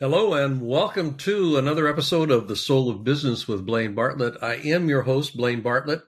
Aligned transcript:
Hello 0.00 0.34
and 0.34 0.62
welcome 0.62 1.16
to 1.16 1.56
another 1.56 1.88
episode 1.88 2.30
of 2.30 2.46
The 2.46 2.54
Soul 2.54 2.88
of 2.88 3.02
Business 3.02 3.48
with 3.48 3.66
Blaine 3.66 3.96
Bartlett. 3.96 4.40
I 4.40 4.54
am 4.54 4.88
your 4.88 5.02
host, 5.02 5.36
Blaine 5.36 5.60
Bartlett. 5.60 6.02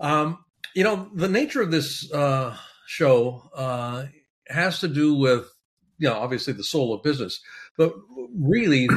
Um, 0.00 0.42
you 0.74 0.82
know, 0.82 1.10
the 1.12 1.28
nature 1.28 1.60
of 1.60 1.70
this 1.70 2.10
uh, 2.10 2.56
show 2.86 3.42
uh, 3.54 4.06
has 4.48 4.80
to 4.80 4.88
do 4.88 5.12
with, 5.12 5.52
you 5.98 6.08
know, 6.08 6.14
obviously 6.14 6.54
the 6.54 6.64
soul 6.64 6.94
of 6.94 7.02
business, 7.02 7.42
but 7.76 7.92
really 8.34 8.88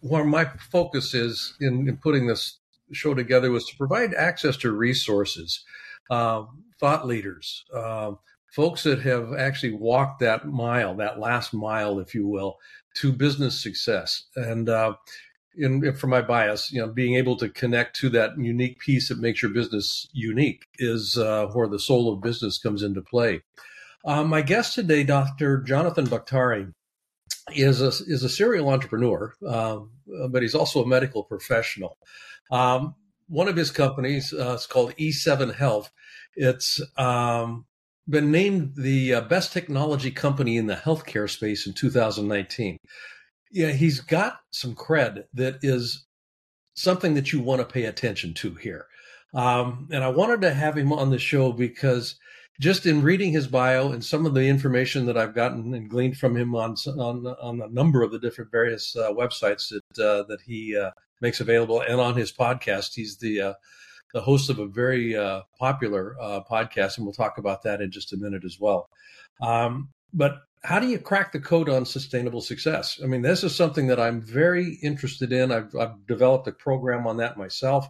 where 0.00 0.24
my 0.24 0.44
focus 0.70 1.14
is 1.14 1.54
in, 1.58 1.88
in 1.88 1.96
putting 1.96 2.26
this 2.26 2.58
show 2.92 3.14
together 3.14 3.50
was 3.50 3.64
to 3.68 3.76
provide 3.78 4.12
access 4.12 4.58
to 4.58 4.72
resources, 4.72 5.64
uh, 6.10 6.44
thought 6.78 7.06
leaders, 7.06 7.64
um, 7.74 8.18
folks 8.54 8.82
that 8.82 9.00
have 9.00 9.32
actually 9.32 9.72
walked 9.72 10.20
that 10.20 10.46
mile, 10.46 10.96
that 10.96 11.18
last 11.18 11.54
mile, 11.54 11.98
if 11.98 12.14
you 12.14 12.26
will, 12.26 12.58
to 13.00 13.12
business 13.12 13.60
success. 13.60 14.24
And 14.36 14.68
uh, 14.68 14.94
in, 15.56 15.94
for 15.94 16.06
my 16.06 16.22
bias, 16.22 16.72
you 16.72 16.80
know, 16.80 16.88
being 16.88 17.16
able 17.16 17.36
to 17.36 17.48
connect 17.48 17.96
to 17.96 18.08
that 18.10 18.38
unique 18.38 18.78
piece 18.78 19.08
that 19.08 19.18
makes 19.18 19.42
your 19.42 19.52
business 19.52 20.08
unique 20.12 20.66
is 20.78 21.16
uh, 21.16 21.46
where 21.52 21.68
the 21.68 21.78
soul 21.78 22.12
of 22.12 22.20
business 22.20 22.58
comes 22.58 22.82
into 22.82 23.02
play. 23.02 23.42
Uh, 24.04 24.24
my 24.24 24.42
guest 24.42 24.74
today, 24.74 25.02
Dr. 25.02 25.62
Jonathan 25.62 26.06
Baktari, 26.06 26.72
is 27.54 27.80
a 27.80 27.88
is 27.88 28.22
a 28.22 28.28
serial 28.28 28.68
entrepreneur, 28.68 29.34
um, 29.46 29.90
but 30.30 30.42
he's 30.42 30.54
also 30.54 30.82
a 30.82 30.86
medical 30.86 31.24
professional. 31.24 31.96
Um, 32.50 32.94
one 33.28 33.48
of 33.48 33.56
his 33.56 33.70
companies 33.70 34.32
uh, 34.32 34.54
is 34.54 34.66
called 34.66 34.94
E7 34.96 35.54
Health. 35.54 35.90
It's 36.36 36.80
um, 36.96 37.66
been 38.08 38.30
named 38.30 38.72
the 38.76 39.14
uh, 39.14 39.20
best 39.22 39.52
technology 39.52 40.10
company 40.10 40.56
in 40.56 40.66
the 40.66 40.74
healthcare 40.74 41.28
space 41.28 41.66
in 41.66 41.74
2019. 41.74 42.78
Yeah, 43.50 43.72
he's 43.72 44.00
got 44.00 44.40
some 44.50 44.74
cred 44.74 45.24
that 45.34 45.58
is 45.62 46.06
something 46.74 47.14
that 47.14 47.32
you 47.32 47.40
want 47.40 47.60
to 47.60 47.66
pay 47.66 47.84
attention 47.84 48.34
to 48.34 48.54
here. 48.54 48.86
Um, 49.34 49.88
and 49.92 50.02
I 50.02 50.08
wanted 50.08 50.40
to 50.42 50.54
have 50.54 50.76
him 50.76 50.92
on 50.92 51.10
the 51.10 51.18
show 51.18 51.52
because 51.52 52.16
just 52.60 52.86
in 52.86 53.02
reading 53.02 53.32
his 53.32 53.46
bio 53.46 53.92
and 53.92 54.04
some 54.04 54.26
of 54.26 54.34
the 54.34 54.46
information 54.46 55.06
that 55.06 55.18
I've 55.18 55.34
gotten 55.34 55.74
and 55.74 55.88
gleaned 55.88 56.16
from 56.16 56.36
him 56.36 56.54
on 56.54 56.76
on, 56.98 57.26
on 57.26 57.60
a 57.60 57.68
number 57.68 58.02
of 58.02 58.10
the 58.10 58.18
different 58.18 58.50
various 58.50 58.96
uh, 58.96 59.12
websites 59.12 59.68
that 59.68 60.04
uh, 60.04 60.22
that 60.24 60.40
he 60.44 60.76
uh, 60.76 60.90
makes 61.20 61.40
available 61.40 61.82
and 61.82 62.00
on 62.00 62.16
his 62.16 62.32
podcast, 62.32 62.94
he's 62.94 63.18
the 63.18 63.40
uh, 63.40 63.52
the 64.14 64.20
host 64.20 64.50
of 64.50 64.58
a 64.58 64.66
very 64.66 65.16
uh, 65.16 65.42
popular 65.58 66.16
uh, 66.20 66.40
podcast, 66.50 66.96
and 66.96 67.06
we'll 67.06 67.12
talk 67.12 67.38
about 67.38 67.62
that 67.62 67.80
in 67.80 67.90
just 67.90 68.12
a 68.12 68.16
minute 68.16 68.44
as 68.44 68.58
well. 68.58 68.88
Um, 69.42 69.90
but 70.12 70.38
how 70.64 70.78
do 70.78 70.88
you 70.88 70.98
crack 70.98 71.32
the 71.32 71.40
code 71.40 71.68
on 71.68 71.84
sustainable 71.84 72.40
success? 72.40 73.00
I 73.02 73.06
mean, 73.06 73.22
this 73.22 73.44
is 73.44 73.54
something 73.54 73.86
that 73.88 74.00
I'm 74.00 74.20
very 74.20 74.78
interested 74.82 75.32
in. 75.32 75.52
I've, 75.52 75.74
I've 75.76 76.06
developed 76.06 76.48
a 76.48 76.52
program 76.52 77.06
on 77.06 77.18
that 77.18 77.36
myself, 77.36 77.88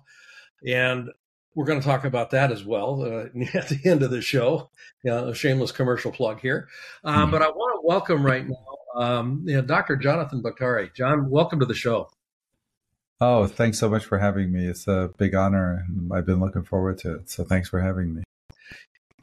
and 0.66 1.10
we're 1.54 1.64
going 1.64 1.80
to 1.80 1.86
talk 1.86 2.04
about 2.04 2.30
that 2.30 2.52
as 2.52 2.64
well 2.64 3.02
uh, 3.02 3.40
at 3.54 3.68
the 3.68 3.80
end 3.84 4.02
of 4.02 4.10
the 4.10 4.22
show. 4.22 4.70
A 5.06 5.34
shameless 5.34 5.72
commercial 5.72 6.12
plug 6.12 6.40
here, 6.40 6.68
mm-hmm. 7.04 7.30
but 7.30 7.42
I 7.42 7.48
want 7.48 7.80
to 7.80 7.86
welcome 7.86 8.24
right 8.24 8.46
now, 8.46 9.00
um, 9.00 9.44
you 9.46 9.54
know, 9.54 9.62
Dr. 9.62 9.96
Jonathan 9.96 10.42
Baktari. 10.42 10.92
John, 10.94 11.30
welcome 11.30 11.60
to 11.60 11.66
the 11.66 11.74
show. 11.74 12.10
Oh, 13.20 13.46
thanks 13.46 13.78
so 13.78 13.88
much 13.88 14.04
for 14.04 14.18
having 14.18 14.52
me. 14.52 14.66
It's 14.66 14.86
a 14.86 15.10
big 15.18 15.34
honor. 15.34 15.84
I've 16.12 16.26
been 16.26 16.38
looking 16.38 16.62
forward 16.62 16.98
to 16.98 17.16
it. 17.16 17.30
So 17.30 17.42
thanks 17.42 17.68
for 17.68 17.80
having 17.80 18.14
me. 18.14 18.22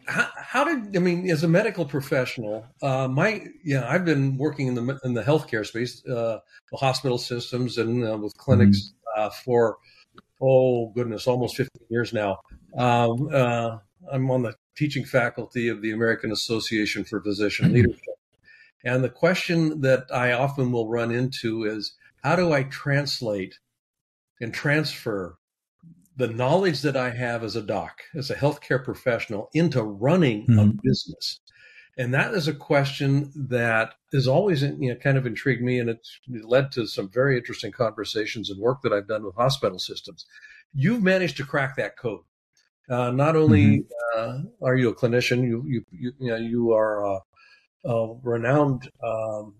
How, 0.05 0.27
how 0.35 0.63
did 0.65 0.95
I 0.95 0.99
mean 0.99 1.29
as 1.29 1.43
a 1.43 1.47
medical 1.47 1.85
professional? 1.85 2.65
Uh, 2.81 3.07
my 3.07 3.43
yeah, 3.63 3.89
I've 3.89 4.05
been 4.05 4.37
working 4.37 4.67
in 4.67 4.75
the 4.75 4.99
in 5.03 5.13
the 5.13 5.23
healthcare 5.23 5.65
space, 5.65 6.05
uh, 6.05 6.39
the 6.71 6.77
hospital 6.77 7.17
systems, 7.17 7.77
and 7.77 8.07
uh, 8.07 8.17
with 8.17 8.37
clinics 8.37 8.79
mm-hmm. 8.79 8.91
Uh, 9.17 9.29
for 9.29 9.77
oh 10.41 10.89
goodness, 10.89 11.25
almost 11.25 11.55
15 11.55 11.87
years 11.89 12.11
now. 12.11 12.39
Um, 12.77 13.29
uh, 13.31 13.77
I'm 14.11 14.29
on 14.29 14.41
the 14.41 14.55
teaching 14.75 15.05
faculty 15.05 15.69
of 15.69 15.81
the 15.81 15.91
American 15.91 16.33
Association 16.33 17.05
for 17.05 17.21
Physician 17.21 17.67
mm-hmm. 17.67 17.75
Leadership, 17.75 18.19
and 18.83 19.03
the 19.03 19.09
question 19.09 19.81
that 19.81 20.03
I 20.13 20.33
often 20.33 20.73
will 20.73 20.89
run 20.89 21.11
into 21.11 21.63
is 21.63 21.95
how 22.21 22.35
do 22.35 22.51
I 22.51 22.63
translate 22.63 23.57
and 24.41 24.53
transfer 24.53 25.37
the 26.17 26.27
knowledge 26.27 26.81
that 26.81 26.95
I 26.95 27.09
have 27.09 27.43
as 27.43 27.55
a 27.55 27.61
doc, 27.61 28.01
as 28.15 28.29
a 28.29 28.35
healthcare 28.35 28.83
professional, 28.83 29.49
into 29.53 29.83
running 29.83 30.47
mm-hmm. 30.47 30.59
a 30.59 30.65
business. 30.81 31.39
And 31.97 32.13
that 32.13 32.33
is 32.33 32.47
a 32.47 32.53
question 32.53 33.31
that 33.49 33.93
has 34.13 34.27
always 34.27 34.61
you 34.61 34.89
know, 34.89 34.95
kind 34.95 35.17
of 35.17 35.25
intrigued 35.25 35.61
me, 35.61 35.79
and 35.79 35.89
it's 35.89 36.19
led 36.27 36.71
to 36.73 36.87
some 36.87 37.09
very 37.09 37.37
interesting 37.37 37.71
conversations 37.71 38.49
and 38.49 38.59
work 38.59 38.81
that 38.81 38.91
I've 38.91 39.07
done 39.07 39.23
with 39.23 39.35
hospital 39.35 39.79
systems. 39.79 40.25
You've 40.73 41.03
managed 41.03 41.37
to 41.37 41.45
crack 41.45 41.77
that 41.77 41.97
code. 41.97 42.21
Uh, 42.89 43.11
not 43.11 43.35
only 43.35 43.65
mm-hmm. 43.65 44.19
uh, 44.19 44.67
are 44.67 44.75
you 44.75 44.89
a 44.89 44.95
clinician, 44.95 45.43
you 45.43 45.63
you 45.65 45.83
you, 45.91 46.11
you 46.19 46.29
know 46.29 46.35
you 46.35 46.73
are 46.73 47.05
a, 47.05 47.19
a 47.85 48.15
renowned 48.23 48.89
um, 49.01 49.55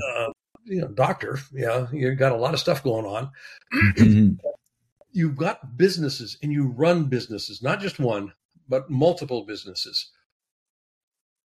uh, 0.00 0.32
you 0.64 0.80
know, 0.80 0.88
doctor, 0.88 1.38
yeah, 1.52 1.86
you 1.92 2.14
got 2.14 2.32
a 2.32 2.36
lot 2.36 2.54
of 2.54 2.60
stuff 2.60 2.82
going 2.82 3.06
on. 3.06 3.30
Mm-hmm. 3.74 4.34
You've 5.12 5.36
got 5.36 5.76
businesses 5.76 6.38
and 6.42 6.50
you 6.50 6.68
run 6.68 7.04
businesses, 7.04 7.62
not 7.62 7.80
just 7.80 7.98
one, 7.98 8.32
but 8.66 8.88
multiple 8.88 9.44
businesses. 9.44 10.10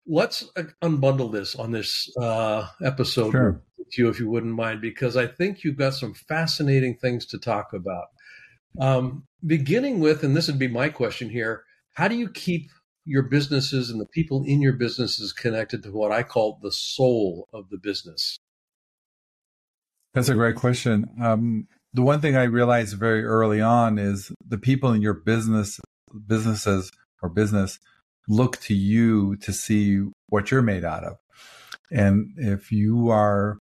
Let's 0.05 0.47
uh, 0.55 0.65
unbundle 0.83 1.31
this 1.31 1.55
on 1.55 1.71
this 1.71 2.15
uh, 2.17 2.67
episode 2.83 3.31
sure. 3.31 3.61
with 3.79 3.97
you, 3.97 4.07
if 4.09 4.19
you 4.19 4.29
wouldn't 4.29 4.53
mind, 4.53 4.81
because 4.81 5.17
I 5.17 5.25
think 5.25 5.63
you've 5.63 5.77
got 5.77 5.95
some 5.95 6.13
fascinating 6.13 6.95
things 6.97 7.25
to 7.27 7.39
talk 7.39 7.73
about. 7.73 8.05
Um, 8.79 9.23
beginning 9.43 9.99
with, 9.99 10.23
and 10.23 10.37
this 10.37 10.45
would 10.47 10.59
be 10.59 10.67
my 10.67 10.89
question 10.89 11.29
here 11.29 11.63
how 11.93 12.09
do 12.09 12.15
you 12.15 12.29
keep 12.29 12.69
your 13.05 13.23
businesses 13.23 13.89
and 13.89 14.01
the 14.01 14.05
people 14.07 14.43
in 14.45 14.61
your 14.61 14.73
businesses 14.73 15.31
connected 15.31 15.81
to 15.83 15.91
what 15.91 16.11
I 16.11 16.23
call 16.23 16.59
the 16.61 16.71
soul 16.71 17.47
of 17.53 17.69
the 17.69 17.77
business? 17.77 18.37
That's 20.15 20.29
a 20.29 20.33
great 20.33 20.55
question. 20.55 21.09
Um, 21.21 21.67
the 21.93 22.01
one 22.01 22.21
thing 22.21 22.37
I 22.37 22.43
realized 22.43 22.97
very 22.97 23.25
early 23.25 23.59
on 23.59 23.99
is 23.99 24.31
the 24.47 24.57
people 24.57 24.93
in 24.93 25.01
your 25.01 25.13
business, 25.13 25.77
businesses 26.25 26.89
or 27.21 27.27
business 27.27 27.79
look 28.29 28.55
to 28.61 28.73
you 28.73 29.35
to 29.35 29.51
see 29.51 30.05
what 30.27 30.51
you're 30.51 30.61
made 30.61 30.85
out 30.85 31.03
of. 31.03 31.17
And 31.91 32.29
if 32.37 32.71
you 32.71 33.09
are, 33.09 33.59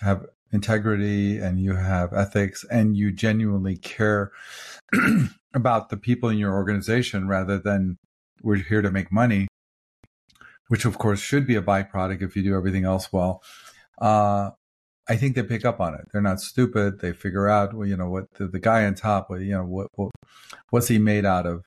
have 0.00 0.26
integrity 0.50 1.38
and 1.38 1.60
you 1.60 1.76
have 1.76 2.12
ethics 2.12 2.64
and 2.72 2.96
you 2.96 3.12
genuinely 3.12 3.76
care 3.76 4.32
about 5.54 5.90
the 5.90 5.96
people 5.96 6.28
in 6.28 6.38
your 6.38 6.54
organization 6.54 7.28
rather 7.28 7.56
than 7.56 7.98
we're 8.42 8.56
here 8.56 8.82
to 8.82 8.90
make 8.90 9.12
money, 9.12 9.46
which 10.66 10.86
of 10.86 10.98
course 10.98 11.20
should 11.20 11.46
be 11.46 11.54
a 11.54 11.62
byproduct 11.62 12.20
if 12.20 12.34
you 12.34 12.42
do 12.42 12.56
everything 12.56 12.84
else 12.84 13.12
well. 13.12 13.44
Uh, 14.00 14.50
I 15.08 15.16
think 15.16 15.34
they 15.34 15.42
pick 15.42 15.64
up 15.64 15.80
on 15.80 15.94
it. 15.94 16.06
They're 16.12 16.22
not 16.22 16.40
stupid. 16.40 17.00
They 17.00 17.12
figure 17.12 17.48
out, 17.48 17.74
well, 17.74 17.86
you 17.86 17.96
know, 17.96 18.08
what 18.08 18.24
the, 18.34 18.46
the 18.46 18.58
guy 18.58 18.84
on 18.86 18.94
top, 18.94 19.28
you 19.30 19.52
know, 19.52 19.64
what, 19.64 19.88
what 19.96 20.10
what's 20.70 20.88
he 20.88 20.98
made 20.98 21.24
out 21.24 21.46
of? 21.46 21.64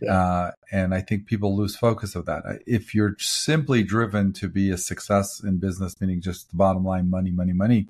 Yeah. 0.00 0.12
Uh, 0.12 0.50
and 0.70 0.94
I 0.94 1.00
think 1.00 1.26
people 1.26 1.56
lose 1.56 1.74
focus 1.74 2.14
of 2.14 2.26
that. 2.26 2.42
If 2.66 2.94
you're 2.94 3.16
simply 3.18 3.82
driven 3.82 4.32
to 4.34 4.48
be 4.48 4.70
a 4.70 4.76
success 4.76 5.42
in 5.42 5.58
business, 5.58 5.94
meaning 6.00 6.20
just 6.20 6.50
the 6.50 6.56
bottom 6.56 6.84
line, 6.84 7.08
money, 7.08 7.30
money, 7.30 7.54
money, 7.54 7.88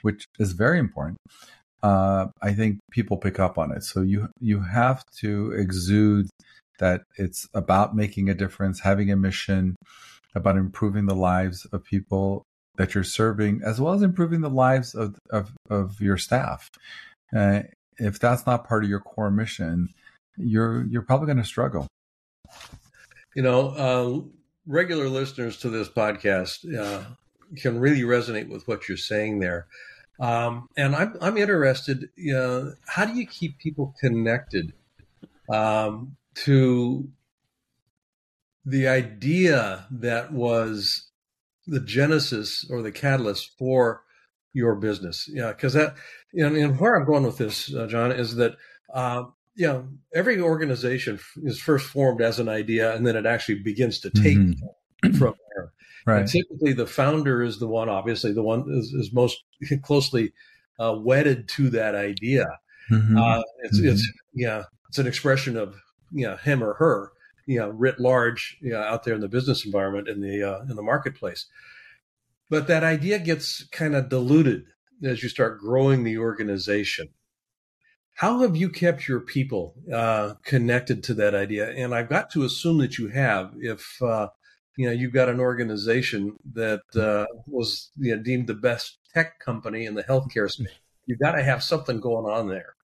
which 0.00 0.26
is 0.38 0.52
very 0.52 0.78
important, 0.78 1.18
uh, 1.82 2.26
I 2.40 2.54
think 2.54 2.78
people 2.90 3.18
pick 3.18 3.38
up 3.38 3.58
on 3.58 3.70
it. 3.70 3.84
So 3.84 4.00
you 4.00 4.28
you 4.40 4.62
have 4.62 5.04
to 5.20 5.52
exude 5.52 6.30
that 6.78 7.02
it's 7.16 7.48
about 7.54 7.94
making 7.94 8.28
a 8.28 8.34
difference, 8.34 8.80
having 8.80 9.10
a 9.12 9.16
mission, 9.16 9.76
about 10.34 10.56
improving 10.56 11.06
the 11.06 11.14
lives 11.14 11.66
of 11.66 11.84
people 11.84 12.44
that 12.76 12.94
you're 12.94 13.04
serving, 13.04 13.60
as 13.64 13.80
well 13.80 13.94
as 13.94 14.02
improving 14.02 14.40
the 14.40 14.50
lives 14.50 14.94
of 14.94 15.18
of, 15.30 15.52
of 15.70 16.00
your 16.00 16.16
staff. 16.16 16.68
Uh, 17.34 17.62
if 17.98 18.18
that's 18.18 18.46
not 18.46 18.66
part 18.66 18.84
of 18.84 18.90
your 18.90 19.00
core 19.00 19.30
mission, 19.30 19.88
you're 20.36 20.84
you're 20.86 21.02
probably 21.02 21.26
going 21.26 21.38
to 21.38 21.44
struggle. 21.44 21.86
You 23.34 23.42
know, 23.42 23.68
uh, 23.68 24.20
regular 24.66 25.08
listeners 25.08 25.56
to 25.58 25.70
this 25.70 25.88
podcast 25.88 26.66
uh, 26.76 27.04
can 27.56 27.78
really 27.78 28.02
resonate 28.02 28.48
with 28.48 28.66
what 28.68 28.88
you're 28.88 28.98
saying 28.98 29.40
there. 29.40 29.66
Um, 30.20 30.68
and 30.76 30.94
I'm, 30.94 31.16
I'm 31.20 31.36
interested, 31.36 32.08
know, 32.34 32.74
how 32.86 33.04
do 33.06 33.14
you 33.14 33.26
keep 33.26 33.58
people 33.58 33.94
connected 34.00 34.72
um, 35.52 36.16
to 36.44 37.08
the 38.64 38.86
idea 38.86 39.86
that 39.90 40.32
was 40.32 41.08
the 41.66 41.80
genesis 41.80 42.66
or 42.70 42.82
the 42.82 42.92
catalyst 42.92 43.52
for 43.58 44.02
your 44.52 44.74
business? 44.76 45.28
Yeah, 45.32 45.52
because 45.52 45.74
that, 45.74 45.94
and, 46.34 46.56
and, 46.56 46.78
where 46.78 46.94
I'm 46.94 47.06
going 47.06 47.24
with 47.24 47.38
this, 47.38 47.74
uh, 47.74 47.86
John, 47.86 48.12
is 48.12 48.36
that, 48.36 48.56
uh, 48.92 49.24
you 49.54 49.66
know, 49.66 49.88
every 50.14 50.40
organization 50.40 51.18
is 51.42 51.60
first 51.60 51.86
formed 51.86 52.22
as 52.22 52.38
an 52.38 52.48
idea 52.48 52.94
and 52.94 53.06
then 53.06 53.16
it 53.16 53.26
actually 53.26 53.62
begins 53.62 54.00
to 54.00 54.10
take 54.10 54.38
mm-hmm. 54.38 55.12
from 55.18 55.34
there. 55.54 55.72
Right. 56.06 56.20
And 56.20 56.28
typically, 56.28 56.72
the 56.72 56.86
founder 56.86 57.42
is 57.42 57.58
the 57.58 57.68
one, 57.68 57.88
obviously, 57.88 58.32
the 58.32 58.42
one 58.42 58.64
is, 58.70 58.92
is 58.92 59.12
most 59.12 59.42
closely 59.82 60.32
uh, 60.80 60.96
wedded 60.98 61.48
to 61.50 61.70
that 61.70 61.94
idea. 61.94 62.46
Mm-hmm. 62.90 63.16
Uh, 63.16 63.42
it's, 63.62 63.78
mm-hmm. 63.78 63.88
it's, 63.90 64.12
yeah, 64.34 64.64
it's 64.88 64.98
an 64.98 65.06
expression 65.06 65.56
of, 65.56 65.76
you 66.10 66.26
know, 66.26 66.36
him 66.36 66.62
or 66.62 66.74
her, 66.74 67.12
you 67.46 67.58
know, 67.58 67.68
writ 67.68 67.98
large, 67.98 68.58
you 68.60 68.70
know, 68.70 68.80
out 68.80 69.04
there 69.04 69.14
in 69.14 69.20
the 69.20 69.28
business 69.28 69.64
environment 69.64 70.08
in 70.08 70.20
the 70.20 70.42
uh, 70.42 70.60
in 70.62 70.76
the 70.76 70.82
marketplace. 70.82 71.46
But 72.50 72.66
that 72.66 72.84
idea 72.84 73.18
gets 73.18 73.64
kind 73.68 73.94
of 73.94 74.08
diluted 74.08 74.66
as 75.02 75.22
you 75.22 75.28
start 75.28 75.60
growing 75.60 76.04
the 76.04 76.18
organization. 76.18 77.08
How 78.14 78.40
have 78.40 78.56
you 78.56 78.68
kept 78.68 79.08
your 79.08 79.20
people 79.20 79.74
uh, 79.92 80.34
connected 80.44 81.02
to 81.04 81.14
that 81.14 81.34
idea? 81.34 81.70
And 81.70 81.94
I've 81.94 82.10
got 82.10 82.30
to 82.32 82.44
assume 82.44 82.78
that 82.78 82.98
you 82.98 83.08
have. 83.08 83.52
If 83.58 84.00
uh, 84.02 84.28
you 84.76 84.86
know 84.86 84.92
you've 84.92 85.14
got 85.14 85.28
an 85.28 85.40
organization 85.40 86.36
that 86.54 86.82
uh, 86.94 87.26
was 87.46 87.90
you 87.96 88.14
know, 88.14 88.22
deemed 88.22 88.46
the 88.46 88.54
best 88.54 88.98
tech 89.14 89.38
company 89.40 89.86
in 89.86 89.94
the 89.94 90.04
healthcare 90.04 90.50
space, 90.50 90.68
you've 91.06 91.20
got 91.20 91.32
to 91.32 91.42
have 91.42 91.62
something 91.62 92.00
going 92.00 92.30
on 92.30 92.48
there. 92.48 92.74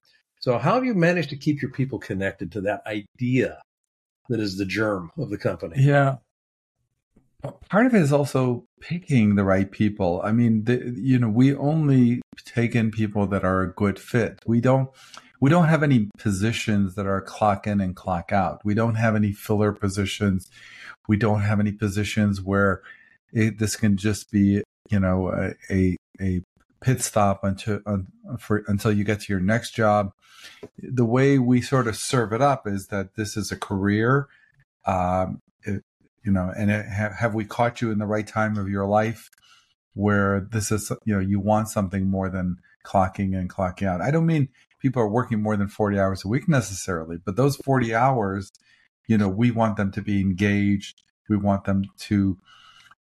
So, 0.41 0.57
how 0.59 0.75
have 0.75 0.85
you 0.85 0.95
managed 0.95 1.31
to 1.31 1.37
keep 1.37 1.61
your 1.61 1.73
people 1.73 1.99
connected 1.99 2.53
to 2.53 2.61
that 2.63 2.83
idea 2.87 3.59
that 4.29 4.41
is 4.41 4.57
the 4.57 4.67
germ 4.67 5.11
of 5.19 5.31
the 5.31 5.39
company? 5.39 5.77
Yeah, 5.79 6.17
part 7.69 7.87
of 7.87 7.95
it 7.95 8.03
is 8.03 8.13
also 8.13 8.65
picking 8.81 9.35
the 9.35 9.45
right 9.45 9.71
people. 9.71 10.21
I 10.25 10.33
mean, 10.33 10.65
the, 10.65 10.95
you 10.97 11.19
know, 11.19 11.29
we 11.29 11.55
only 11.55 12.23
take 12.45 12.75
in 12.75 12.91
people 12.91 13.27
that 13.29 13.45
are 13.45 13.63
a 13.63 13.73
good 13.73 13.99
fit. 13.99 14.41
We 14.47 14.61
don't 14.61 14.91
we 15.41 15.51
don't 15.51 15.67
have 15.67 15.83
any 15.83 16.11
positions 16.19 16.95
that 16.97 17.07
are 17.07 17.21
clock 17.21 17.67
in 17.67 17.81
and 17.81 17.95
clock 17.95 18.33
out. 18.33 18.61
We 18.65 18.75
don't 18.75 18.97
have 18.97 19.15
any 19.15 19.33
filler 19.33 19.73
positions. 19.73 20.49
We 21.07 21.17
don't 21.17 21.43
have 21.43 21.61
any 21.61 21.73
positions 21.73 22.43
where 22.43 22.83
it, 23.33 23.59
this 23.59 23.77
can 23.77 23.97
just 23.97 24.33
be, 24.33 24.63
you 24.91 24.99
know, 24.99 25.29
a, 25.29 25.55
a, 25.71 25.97
a 26.21 26.43
pit 26.81 27.03
stop 27.03 27.45
until 27.45 27.81
for, 28.39 28.63
until 28.67 28.93
you 28.93 29.05
get 29.05 29.21
to 29.21 29.33
your 29.33 29.41
next 29.41 29.73
job. 29.73 30.13
The 30.79 31.05
way 31.05 31.39
we 31.39 31.61
sort 31.61 31.89
of 31.89 31.97
serve 31.97 32.33
it 32.33 32.41
up 32.41 32.67
is 32.67 32.89
that 32.89 33.17
this 33.17 33.37
is 33.37 33.51
a 33.51 33.57
career. 33.57 34.29
Um, 34.87 35.43
it, 35.63 35.83
you 36.25 36.33
know, 36.33 36.53
and 36.57 36.71
it, 36.71 36.87
have, 36.87 37.13
have 37.15 37.35
we 37.35 37.45
caught 37.45 37.81
you 37.81 37.91
in 37.91 37.99
the 37.99 38.07
right 38.07 38.27
time 38.27 38.57
of 38.57 38.69
your 38.69 38.87
life 38.87 39.31
where 39.95 40.41
this 40.41 40.71
is, 40.71 40.93
you 41.05 41.15
know, 41.15 41.21
you 41.21 41.41
want 41.41 41.69
something 41.69 42.07
more 42.07 42.29
than 42.29 42.57
clocking 42.85 43.37
and 43.37 43.51
clocking 43.51 43.87
out. 43.87 44.01
I 44.01 44.11
don't 44.11 44.27
mean 44.27 44.49
people 44.81 45.03
are 45.03 45.09
working 45.09 45.43
more 45.43 45.57
than 45.57 45.69
40 45.69 45.99
hours 45.99 46.25
a 46.25 46.29
week 46.29 46.49
necessarily, 46.49 47.17
but 47.25 47.37
those 47.37 47.57
40 47.57 47.95
hours, 47.95 48.53
you 49.07 49.19
know, 49.19 49.29
we 49.29 49.51
want 49.51 49.77
them 49.77 49.91
to 49.93 50.03
be 50.03 50.21
engaged. 50.21 51.03
We 51.29 51.37
want 51.37 51.65
them 51.65 51.85
to 51.99 52.39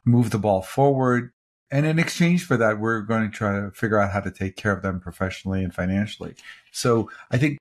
move 0.04 0.32
the 0.32 0.40
ball 0.40 0.62
forward. 0.62 1.32
And 1.72 1.86
in 1.86 2.00
exchange 2.00 2.46
for 2.46 2.58
that, 2.58 2.80
we're 2.80 3.02
going 3.02 3.30
to 3.30 3.36
try 3.36 3.60
to 3.60 3.72
figure 3.72 4.00
out 4.00 4.12
how 4.12 4.22
to 4.22 4.32
take 4.32 4.56
care 4.56 4.72
of 4.72 4.82
them 4.82 5.00
professionally 5.00 5.64
and 5.64 5.74
financially. 5.74 6.36
So 6.72 7.12
I 7.32 7.38
think 7.38 7.58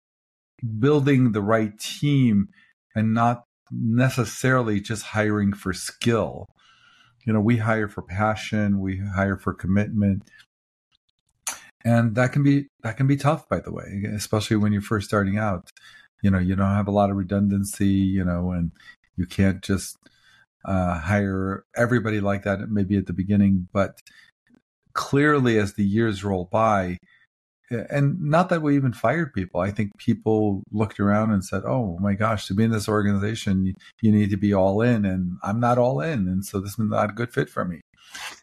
building 0.79 1.33
the 1.33 1.43
right 1.43 1.79
team 1.79 2.49
and 2.95 3.13
not 3.13 3.45
necessarily 3.71 4.81
just 4.81 5.03
hiring 5.03 5.53
for 5.53 5.73
skill. 5.73 6.47
You 7.27 7.35
know, 7.35 7.41
we 7.41 7.59
hire 7.59 7.89
for 7.89 8.01
passion, 8.01 8.81
we 8.81 8.99
hire 9.15 9.37
for 9.37 9.53
commitment, 9.53 10.23
and 11.85 12.15
that 12.15 12.33
can 12.33 12.43
be 12.43 12.67
that 12.83 12.97
can 12.97 13.07
be 13.07 13.17
tough 13.17 13.49
by 13.49 13.61
the 13.61 13.73
way 13.73 14.05
especially 14.15 14.57
when 14.57 14.73
you're 14.73 14.83
first 14.83 15.09
starting 15.09 15.39
out 15.39 15.71
you 16.23 16.31
know 16.31 16.39
you 16.39 16.57
don't 16.57 16.75
have 16.75 16.89
a 16.89 16.93
lot 16.93 17.11
of 17.11 17.17
redundancy 17.17 17.89
you 17.89 18.25
know 18.25 18.51
and 18.51 18.73
you 19.17 19.27
can't 19.27 19.63
just 19.63 19.97
uh, 20.65 20.99
hire 20.99 21.65
everybody 21.77 22.21
like 22.21 22.43
that 22.45 22.61
maybe 22.69 22.97
at 22.97 23.07
the 23.07 23.13
beginning 23.13 23.69
but 23.73 24.01
clearly 24.93 25.59
as 25.59 25.75
the 25.75 25.85
years 25.85 26.25
roll 26.25 26.49
by 26.51 26.99
and 27.71 28.19
not 28.21 28.49
that 28.49 28.63
we 28.63 28.75
even 28.75 28.93
fired 28.93 29.33
people 29.33 29.61
i 29.61 29.71
think 29.71 29.97
people 29.99 30.63
looked 30.73 30.99
around 30.99 31.31
and 31.31 31.45
said 31.45 31.63
oh 31.67 31.99
my 32.01 32.15
gosh 32.15 32.47
to 32.47 32.55
be 32.55 32.65
in 32.65 32.71
this 32.71 32.89
organization 32.89 33.67
you, 33.67 33.75
you 34.01 34.11
need 34.11 34.31
to 34.31 34.37
be 34.37 34.53
all 34.55 34.81
in 34.81 35.05
and 35.05 35.37
i'm 35.43 35.61
not 35.61 35.79
all 35.79 36.01
in 36.01 36.27
and 36.27 36.45
so 36.45 36.61
this 36.61 36.73
is 36.73 36.79
not 36.79 37.11
a 37.11 37.15
good 37.15 37.33
fit 37.33 37.49
for 37.49 37.65
me 37.65 37.81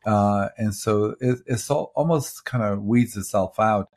uh, 0.05 0.49
and 0.57 0.75
so 0.75 1.15
it, 1.19 1.39
it's 1.45 1.69
all, 1.69 1.91
almost 1.95 2.45
kind 2.45 2.63
of 2.63 2.83
weeds 2.83 3.17
itself 3.17 3.59
out 3.59 3.89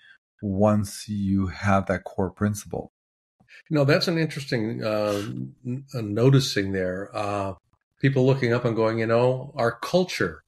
once 0.43 1.09
you 1.09 1.47
have 1.49 1.87
that 1.87 2.05
core 2.05 2.31
principle. 2.31 2.93
No, 3.71 3.85
that's 3.85 4.09
an 4.09 4.19
interesting 4.19 4.83
uh, 4.83 5.23
noticing 5.95 6.73
there. 6.73 7.11
Uh, 7.13 7.55
people 8.01 8.27
looking 8.27 8.53
up 8.53 8.65
and 8.65 8.77
going, 8.77 8.99
you 8.99 9.07
know, 9.07 9.53
our 9.57 9.73
culture 9.73 10.43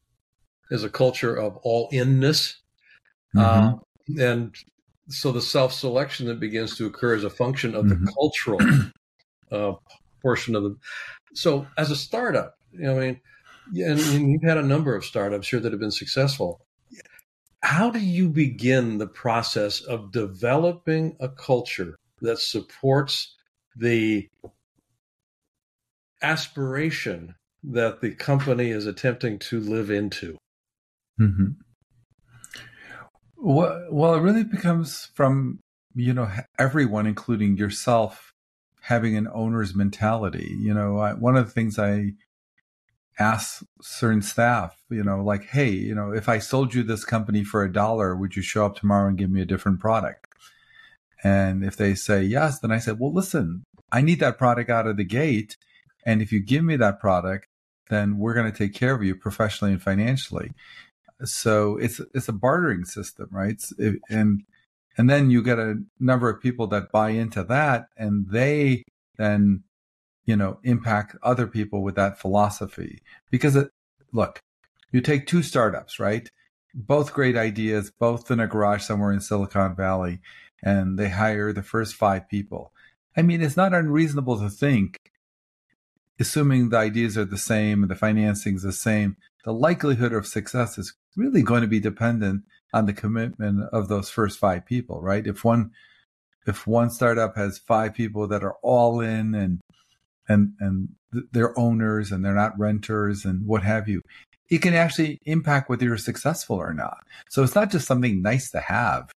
is 0.70 0.84
a 0.84 0.90
culture 0.90 1.34
of 1.34 1.56
all 1.58 1.88
inness. 1.92 2.60
Uh, 3.36 3.72
mm-hmm. 3.72 4.20
and 4.20 4.54
so 5.08 5.32
the 5.32 5.42
self 5.42 5.72
selection 5.72 6.26
that 6.26 6.40
begins 6.40 6.76
to 6.76 6.86
occur 6.86 7.14
is 7.14 7.24
a 7.24 7.30
function 7.30 7.74
of 7.74 7.84
mm-hmm. 7.84 8.04
the 8.04 8.12
cultural 8.12 8.60
uh, 9.52 9.74
portion 10.22 10.54
of 10.54 10.62
the. 10.62 10.76
So 11.34 11.66
as 11.76 11.90
a 11.90 11.96
startup, 11.96 12.54
you 12.72 12.82
know, 12.82 12.96
I 12.96 13.00
mean, 13.00 13.20
and, 13.84 14.00
and 14.00 14.30
you've 14.30 14.42
had 14.42 14.58
a 14.58 14.62
number 14.62 14.94
of 14.94 15.04
startups 15.04 15.48
here 15.48 15.60
that 15.60 15.72
have 15.72 15.80
been 15.80 15.90
successful. 15.90 16.60
How 17.62 17.90
do 17.90 18.00
you 18.00 18.28
begin 18.28 18.98
the 18.98 19.06
process 19.06 19.80
of 19.80 20.12
developing 20.12 21.16
a 21.20 21.28
culture 21.28 21.96
that 22.22 22.38
supports 22.38 23.36
the 23.76 24.28
aspiration 26.22 27.34
that 27.62 28.00
the 28.00 28.14
company 28.14 28.70
is 28.70 28.86
attempting 28.86 29.38
to 29.38 29.60
live 29.60 29.90
into? 29.90 30.36
Mm-hmm. 31.20 31.48
Well, 33.36 34.14
it 34.14 34.20
really 34.20 34.44
becomes 34.44 35.10
from 35.14 35.60
you 35.94 36.12
know 36.14 36.30
everyone, 36.58 37.06
including 37.06 37.56
yourself, 37.56 38.32
having 38.82 39.16
an 39.16 39.28
owner's 39.32 39.74
mentality. 39.74 40.54
You 40.58 40.74
know, 40.74 40.98
I, 40.98 41.14
one 41.14 41.36
of 41.36 41.46
the 41.46 41.52
things 41.52 41.78
I 41.78 42.12
ask 43.18 43.62
certain 43.82 44.22
staff, 44.22 44.76
you 44.90 45.04
know, 45.04 45.22
like, 45.22 45.44
hey, 45.44 45.70
you 45.70 45.94
know, 45.94 46.12
if 46.12 46.28
I 46.28 46.38
sold 46.38 46.74
you 46.74 46.82
this 46.82 47.04
company 47.04 47.44
for 47.44 47.62
a 47.62 47.72
dollar, 47.72 48.16
would 48.16 48.34
you 48.34 48.42
show 48.42 48.64
up 48.66 48.76
tomorrow 48.76 49.08
and 49.08 49.18
give 49.18 49.30
me 49.30 49.42
a 49.42 49.46
different 49.46 49.80
product? 49.80 50.26
And 51.22 51.62
if 51.62 51.76
they 51.76 51.94
say 51.94 52.22
yes, 52.22 52.60
then 52.60 52.72
I 52.72 52.78
said, 52.78 52.98
well, 52.98 53.12
listen, 53.12 53.64
I 53.92 54.00
need 54.00 54.20
that 54.20 54.38
product 54.38 54.70
out 54.70 54.86
of 54.86 54.96
the 54.96 55.04
gate. 55.04 55.56
And 56.06 56.22
if 56.22 56.32
you 56.32 56.40
give 56.40 56.64
me 56.64 56.76
that 56.76 56.98
product, 56.98 57.46
then 57.90 58.18
we're 58.18 58.34
going 58.34 58.50
to 58.50 58.56
take 58.56 58.74
care 58.74 58.94
of 58.94 59.02
you 59.02 59.14
professionally 59.14 59.72
and 59.72 59.82
financially. 59.82 60.52
So 61.24 61.76
it's 61.76 62.00
it's 62.14 62.28
a 62.28 62.32
bartering 62.32 62.86
system, 62.86 63.28
right? 63.30 63.62
And 64.08 64.44
and 64.96 65.10
then 65.10 65.30
you 65.30 65.42
get 65.42 65.58
a 65.58 65.82
number 65.98 66.30
of 66.30 66.40
people 66.40 66.66
that 66.68 66.90
buy 66.90 67.10
into 67.10 67.44
that, 67.44 67.88
and 67.98 68.26
they 68.30 68.84
then 69.18 69.64
you 70.30 70.36
know, 70.36 70.60
impact 70.62 71.16
other 71.24 71.48
people 71.48 71.82
with 71.82 71.96
that 71.96 72.20
philosophy. 72.20 73.02
Because 73.32 73.56
it, 73.56 73.70
look, 74.12 74.38
you 74.92 75.00
take 75.00 75.26
two 75.26 75.42
startups, 75.42 75.98
right? 75.98 76.28
Both 76.72 77.12
great 77.12 77.36
ideas, 77.36 77.90
both 77.90 78.30
in 78.30 78.38
a 78.38 78.46
garage 78.46 78.82
somewhere 78.84 79.10
in 79.12 79.20
Silicon 79.20 79.74
Valley, 79.74 80.20
and 80.62 80.96
they 80.96 81.08
hire 81.08 81.52
the 81.52 81.64
first 81.64 81.94
five 81.94 82.28
people. 82.28 82.72
I 83.16 83.22
mean, 83.22 83.42
it's 83.42 83.56
not 83.56 83.74
unreasonable 83.74 84.38
to 84.38 84.48
think, 84.48 84.98
assuming 86.20 86.68
the 86.68 86.76
ideas 86.76 87.16
are 87.16 87.24
the 87.24 87.38
same 87.38 87.82
and 87.82 87.90
the 87.90 87.96
financing 87.96 88.56
is 88.56 88.62
the 88.62 88.72
same, 88.72 89.16
the 89.44 89.52
likelihood 89.52 90.12
of 90.12 90.26
success 90.26 90.78
is 90.78 90.94
really 91.16 91.42
going 91.42 91.62
to 91.62 91.66
be 91.66 91.80
dependent 91.80 92.42
on 92.72 92.86
the 92.86 92.92
commitment 92.92 93.68
of 93.72 93.88
those 93.88 94.10
first 94.10 94.38
five 94.38 94.64
people, 94.66 95.00
right? 95.00 95.26
If 95.26 95.44
one 95.44 95.72
if 96.46 96.66
one 96.66 96.90
startup 96.90 97.36
has 97.36 97.58
five 97.58 97.94
people 97.94 98.26
that 98.28 98.42
are 98.42 98.56
all 98.62 99.00
in 99.00 99.34
and 99.34 99.60
and 100.28 100.52
and 100.60 100.88
they're 101.32 101.58
owners 101.58 102.12
and 102.12 102.24
they're 102.24 102.34
not 102.34 102.58
renters 102.58 103.24
and 103.24 103.46
what 103.46 103.62
have 103.62 103.88
you, 103.88 104.02
it 104.48 104.58
can 104.62 104.74
actually 104.74 105.18
impact 105.24 105.68
whether 105.68 105.84
you're 105.84 105.96
successful 105.96 106.56
or 106.56 106.72
not. 106.72 106.98
So 107.28 107.42
it's 107.42 107.54
not 107.54 107.70
just 107.70 107.86
something 107.86 108.22
nice 108.22 108.50
to 108.50 108.60
have. 108.60 109.10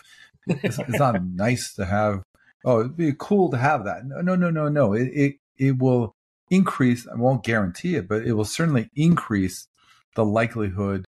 It's, 0.47 0.78
it's 0.78 0.99
not 0.99 1.25
nice 1.35 1.75
to 1.75 1.85
have. 1.85 2.23
Oh, 2.64 2.80
it'd 2.80 2.97
be 2.97 3.12
cool 3.19 3.50
to 3.50 3.57
have 3.57 3.85
that. 3.85 4.04
No, 4.04 4.37
no, 4.37 4.50
no, 4.50 4.69
no. 4.69 4.92
It 4.92 5.09
it, 5.09 5.37
it 5.59 5.78
will 5.78 6.14
increase. 6.50 7.07
I 7.07 7.16
won't 7.16 7.45
guarantee 7.45 7.97
it, 7.97 8.09
but 8.09 8.26
it 8.26 8.33
will 8.35 8.45
certainly 8.45 8.90
increase 8.95 9.66
the 10.16 10.25
likelihood 10.25 11.04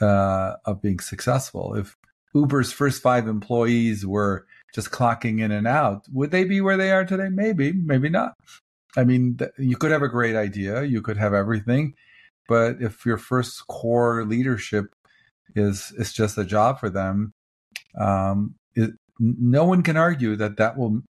uh, 0.00 0.54
of 0.64 0.82
being 0.82 1.00
successful. 1.00 1.74
If 1.74 1.96
Uber's 2.34 2.72
first 2.72 3.02
five 3.02 3.28
employees 3.28 4.04
were 4.04 4.46
just 4.74 4.90
clocking 4.90 5.40
in 5.40 5.50
and 5.52 5.66
out, 5.66 6.04
would 6.12 6.30
they 6.30 6.44
be 6.44 6.60
where 6.60 6.76
they 6.76 6.92
are 6.92 7.04
today? 7.04 7.28
Maybe, 7.30 7.72
maybe 7.72 8.08
not. 8.08 8.34
I 8.96 9.04
mean, 9.04 9.38
you 9.58 9.76
could 9.76 9.90
have 9.90 10.02
a 10.02 10.08
great 10.08 10.36
idea, 10.36 10.82
you 10.82 11.02
could 11.02 11.18
have 11.18 11.34
everything, 11.34 11.94
but 12.48 12.80
if 12.80 13.04
your 13.04 13.18
first 13.18 13.66
core 13.66 14.24
leadership 14.24 14.86
is 15.54 15.92
is 15.96 16.12
just 16.12 16.38
a 16.38 16.44
job 16.44 16.80
for 16.80 16.90
them, 16.90 17.32
um, 17.98 18.54
it, 18.74 18.90
no 19.18 19.64
one 19.64 19.82
can 19.82 19.96
argue 19.96 20.36
that 20.36 20.56
that 20.56 20.76
will 20.76 21.02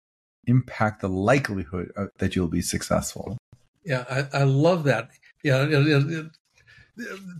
impact 0.47 1.01
the 1.01 1.09
likelihood 1.09 1.91
of, 1.97 2.09
that 2.19 2.37
you'll 2.37 2.49
be 2.49 2.63
successful. 2.63 3.39
Yeah, 3.85 4.05
I, 4.09 4.41
I 4.41 4.43
love 4.45 4.85
that. 4.85 5.11
Yeah, 5.43 5.65
it, 5.65 5.73
it, 5.73 6.27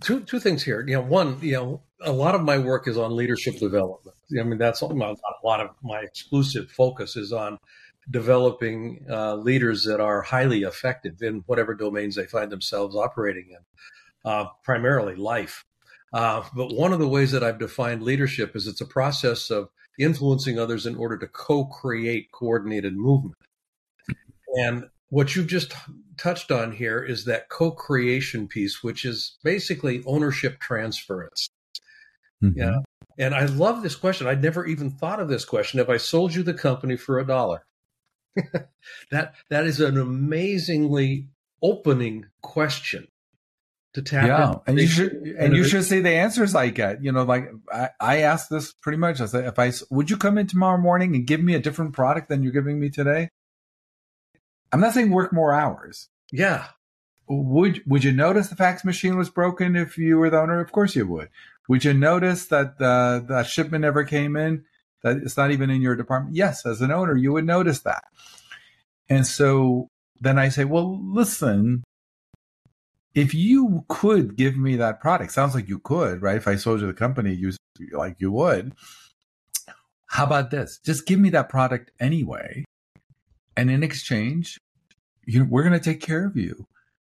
two 0.01 0.21
two 0.21 0.39
things 0.39 0.63
here. 0.63 0.85
You 0.87 0.95
know, 0.95 1.01
one, 1.01 1.39
you 1.41 1.53
know, 1.53 1.81
a 2.01 2.11
lot 2.11 2.35
of 2.35 2.41
my 2.41 2.57
work 2.57 2.87
is 2.87 2.97
on 2.97 3.15
leadership 3.15 3.57
development. 3.57 4.15
I 4.39 4.43
mean, 4.43 4.57
that's 4.57 4.81
a 4.81 4.85
lot 4.85 5.59
of 5.59 5.69
my 5.83 5.99
exclusive 5.99 6.69
focus 6.71 7.15
is 7.15 7.31
on 7.31 7.57
developing 8.09 9.05
uh, 9.09 9.35
leaders 9.35 9.83
that 9.85 9.99
are 9.99 10.21
highly 10.21 10.63
effective 10.63 11.21
in 11.21 11.43
whatever 11.47 11.73
domains 11.73 12.15
they 12.15 12.25
find 12.25 12.51
themselves 12.51 12.95
operating 12.95 13.47
in, 13.49 14.29
uh, 14.31 14.45
primarily 14.63 15.15
life. 15.15 15.65
Uh, 16.13 16.43
but 16.55 16.73
one 16.73 16.93
of 16.93 16.99
the 16.99 17.07
ways 17.07 17.31
that 17.31 17.43
I've 17.43 17.59
defined 17.59 18.03
leadership 18.03 18.55
is 18.55 18.67
it's 18.67 18.81
a 18.81 18.85
process 18.85 19.49
of 19.49 19.69
influencing 19.99 20.59
others 20.59 20.85
in 20.85 20.95
order 20.95 21.17
to 21.17 21.27
co-create 21.27 22.31
coordinated 22.31 22.95
movement. 22.95 23.35
And 24.55 24.85
what 25.15 25.33
you've 25.33 25.47
just 25.47 25.73
touched 26.17 26.51
on 26.51 26.73
here 26.73 27.01
is 27.01 27.23
that 27.23 27.47
co-creation 27.47 28.49
piece, 28.49 28.83
which 28.83 29.05
is 29.05 29.37
basically 29.45 30.03
ownership 30.05 30.59
transference. 30.59 31.49
Mm-hmm. 32.43 32.59
Yeah. 32.59 32.79
And 33.17 33.33
I 33.33 33.45
love 33.45 33.81
this 33.81 33.95
question. 33.95 34.27
I'd 34.27 34.43
never 34.43 34.65
even 34.65 34.91
thought 34.91 35.21
of 35.21 35.29
this 35.29 35.45
question. 35.45 35.79
If 35.79 35.87
I 35.87 35.95
sold 35.95 36.35
you 36.35 36.43
the 36.43 36.53
company 36.53 36.97
for 36.97 37.17
a 37.17 37.25
dollar, 37.25 37.65
that 39.09 39.35
that 39.49 39.65
is 39.65 39.79
an 39.79 39.97
amazingly 39.97 41.29
opening 41.63 42.25
question 42.41 43.07
to 43.93 44.01
tap. 44.01 44.27
Yeah, 44.27 44.55
and 44.67 44.77
you 44.77 44.87
should 44.87 45.13
and 45.13 45.55
you 45.55 45.63
should 45.63 45.85
see 45.85 46.01
the 46.01 46.09
answers 46.09 46.55
I 46.55 46.67
get. 46.71 47.01
You 47.01 47.13
know, 47.13 47.23
like 47.23 47.49
I, 47.71 47.91
I 48.01 48.17
asked 48.23 48.49
this 48.49 48.73
pretty 48.81 48.97
much. 48.97 49.21
I 49.21 49.27
said, 49.27 49.45
if 49.45 49.59
I 49.59 49.71
would 49.89 50.09
you 50.09 50.17
come 50.17 50.37
in 50.37 50.47
tomorrow 50.47 50.77
morning 50.77 51.15
and 51.15 51.25
give 51.25 51.41
me 51.41 51.55
a 51.55 51.59
different 51.61 51.93
product 51.93 52.27
than 52.27 52.43
you're 52.43 52.51
giving 52.51 52.81
me 52.81 52.89
today? 52.89 53.29
I'm 54.75 54.81
not 54.81 54.93
saying 54.93 55.11
work 55.11 55.31
more 55.31 55.53
hours. 55.53 56.09
Yeah. 56.33 56.67
Would 57.29 57.81
Would 57.87 58.03
you 58.03 58.11
notice 58.11 58.49
the 58.49 58.57
fax 58.57 58.83
machine 58.83 59.17
was 59.17 59.29
broken 59.29 59.77
if 59.77 59.97
you 59.97 60.17
were 60.17 60.29
the 60.29 60.41
owner? 60.41 60.59
Of 60.59 60.73
course 60.73 60.97
you 60.97 61.07
would. 61.07 61.29
Would 61.69 61.85
you 61.85 61.93
notice 61.93 62.47
that 62.47 62.75
uh, 62.81 63.19
that 63.29 63.47
shipment 63.47 63.83
never 63.83 64.03
came 64.03 64.35
in? 64.35 64.65
That 65.01 65.15
it's 65.15 65.37
not 65.37 65.51
even 65.51 65.69
in 65.69 65.81
your 65.81 65.95
department? 65.95 66.35
Yes, 66.35 66.65
as 66.65 66.81
an 66.81 66.91
owner, 66.91 67.15
you 67.15 67.31
would 67.31 67.45
notice 67.45 67.79
that. 67.83 68.03
And 69.07 69.25
so 69.25 69.87
then 70.19 70.37
I 70.37 70.49
say, 70.49 70.65
well, 70.65 70.99
listen, 71.01 71.85
if 73.13 73.33
you 73.33 73.85
could 73.87 74.35
give 74.35 74.57
me 74.57 74.75
that 74.75 74.99
product, 74.99 75.31
sounds 75.31 75.55
like 75.55 75.69
you 75.69 75.79
could, 75.79 76.21
right? 76.21 76.35
If 76.35 76.49
I 76.49 76.57
sold 76.57 76.81
you 76.81 76.87
the 76.87 76.93
company, 76.93 77.33
you 77.33 77.53
like 77.93 78.17
you 78.19 78.29
would. 78.33 78.73
How 80.07 80.25
about 80.25 80.51
this? 80.51 80.79
Just 80.83 81.05
give 81.05 81.17
me 81.21 81.29
that 81.29 81.47
product 81.47 81.91
anyway, 81.97 82.65
and 83.55 83.71
in 83.71 83.81
exchange, 83.81 84.59
you 85.25 85.39
know, 85.39 85.47
we're 85.49 85.63
going 85.63 85.73
to 85.73 85.79
take 85.79 86.01
care 86.01 86.25
of 86.25 86.35
you. 86.35 86.67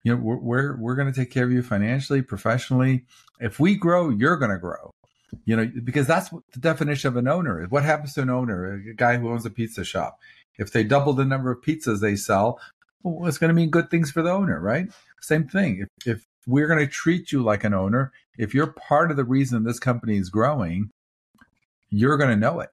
You 0.04 0.14
know, 0.14 0.20
we're 0.20 0.36
we're, 0.36 0.76
we're 0.76 0.94
going 0.94 1.12
to 1.12 1.18
take 1.18 1.30
care 1.30 1.44
of 1.44 1.52
you 1.52 1.62
financially, 1.62 2.22
professionally. 2.22 3.04
If 3.40 3.60
we 3.60 3.76
grow, 3.76 4.10
you're 4.10 4.36
going 4.36 4.50
to 4.50 4.58
grow. 4.58 4.90
You 5.44 5.56
know, 5.56 5.70
because 5.82 6.06
that's 6.06 6.30
what 6.30 6.42
the 6.52 6.60
definition 6.60 7.08
of 7.08 7.16
an 7.16 7.28
owner 7.28 7.62
is. 7.62 7.70
What 7.70 7.84
happens 7.84 8.14
to 8.14 8.22
an 8.22 8.30
owner? 8.30 8.74
A 8.74 8.94
guy 8.94 9.16
who 9.16 9.30
owns 9.30 9.46
a 9.46 9.50
pizza 9.50 9.84
shop. 9.84 10.18
If 10.58 10.72
they 10.72 10.84
double 10.84 11.14
the 11.14 11.24
number 11.24 11.50
of 11.50 11.62
pizzas 11.62 12.00
they 12.00 12.16
sell, 12.16 12.60
well, 13.02 13.26
it's 13.26 13.38
going 13.38 13.48
to 13.48 13.54
mean 13.54 13.70
good 13.70 13.90
things 13.90 14.10
for 14.10 14.22
the 14.22 14.30
owner, 14.30 14.60
right? 14.60 14.88
Same 15.20 15.48
thing. 15.48 15.86
If, 16.04 16.06
if 16.06 16.26
we're 16.46 16.66
going 16.66 16.80
to 16.80 16.86
treat 16.86 17.32
you 17.32 17.42
like 17.42 17.64
an 17.64 17.72
owner, 17.72 18.12
if 18.36 18.54
you're 18.54 18.66
part 18.66 19.10
of 19.10 19.16
the 19.16 19.24
reason 19.24 19.64
this 19.64 19.78
company 19.78 20.18
is 20.18 20.28
growing, 20.28 20.90
you're 21.90 22.18
going 22.18 22.30
to 22.30 22.36
know 22.36 22.60
it. 22.60 22.70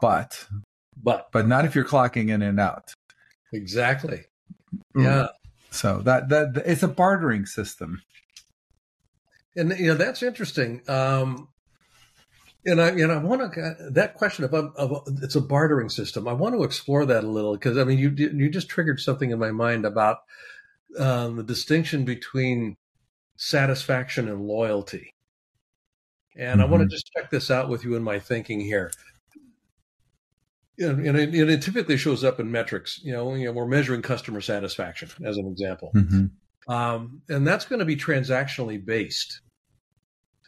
But, 0.00 0.46
but, 0.96 1.30
but 1.32 1.48
not 1.48 1.64
if 1.64 1.74
you're 1.74 1.84
clocking 1.84 2.30
in 2.30 2.42
and 2.42 2.60
out. 2.60 2.92
Exactly. 3.52 4.24
Mm. 4.94 5.04
Yeah. 5.04 5.28
So 5.70 6.00
that 6.02 6.28
that 6.28 6.62
it's 6.66 6.82
a 6.82 6.88
bartering 6.88 7.46
system. 7.46 8.02
And 9.56 9.70
you 9.78 9.88
know 9.88 9.94
that's 9.94 10.22
interesting. 10.22 10.82
Um, 10.88 11.48
and 12.66 12.80
I 12.80 12.88
and 12.88 13.10
I 13.10 13.16
want 13.18 13.54
to 13.54 13.76
that 13.90 14.14
question 14.14 14.44
of, 14.44 14.52
of 14.54 15.02
it's 15.22 15.36
a 15.36 15.40
bartering 15.40 15.88
system. 15.88 16.28
I 16.28 16.32
want 16.32 16.54
to 16.54 16.64
explore 16.64 17.06
that 17.06 17.24
a 17.24 17.28
little 17.28 17.54
because 17.54 17.78
I 17.78 17.84
mean 17.84 17.98
you 17.98 18.10
you 18.10 18.50
just 18.50 18.68
triggered 18.68 19.00
something 19.00 19.30
in 19.30 19.38
my 19.38 19.50
mind 19.50 19.86
about 19.86 20.18
um, 20.98 21.36
the 21.36 21.42
distinction 21.42 22.04
between 22.04 22.76
satisfaction 23.36 24.28
and 24.28 24.42
loyalty. 24.42 25.14
And 26.36 26.60
mm-hmm. 26.60 26.68
I 26.68 26.70
want 26.70 26.82
to 26.82 26.88
just 26.88 27.10
check 27.16 27.30
this 27.30 27.50
out 27.50 27.68
with 27.68 27.84
you 27.84 27.96
in 27.96 28.02
my 28.02 28.18
thinking 28.18 28.60
here. 28.60 28.92
And, 30.80 31.06
and, 31.06 31.18
it, 31.18 31.34
and, 31.34 31.50
it, 31.50 31.62
typically 31.62 31.96
shows 31.96 32.24
up 32.24 32.40
in 32.40 32.50
metrics. 32.50 33.00
You 33.02 33.12
know, 33.12 33.34
you 33.34 33.44
know, 33.44 33.52
we're 33.52 33.66
measuring 33.66 34.02
customer 34.02 34.40
satisfaction 34.40 35.10
as 35.24 35.36
an 35.36 35.46
example, 35.46 35.92
mm-hmm. 35.94 36.72
um, 36.72 37.22
and 37.28 37.46
that's 37.46 37.66
going 37.66 37.80
to 37.80 37.84
be 37.84 37.96
transactionally 37.96 38.84
based. 38.84 39.42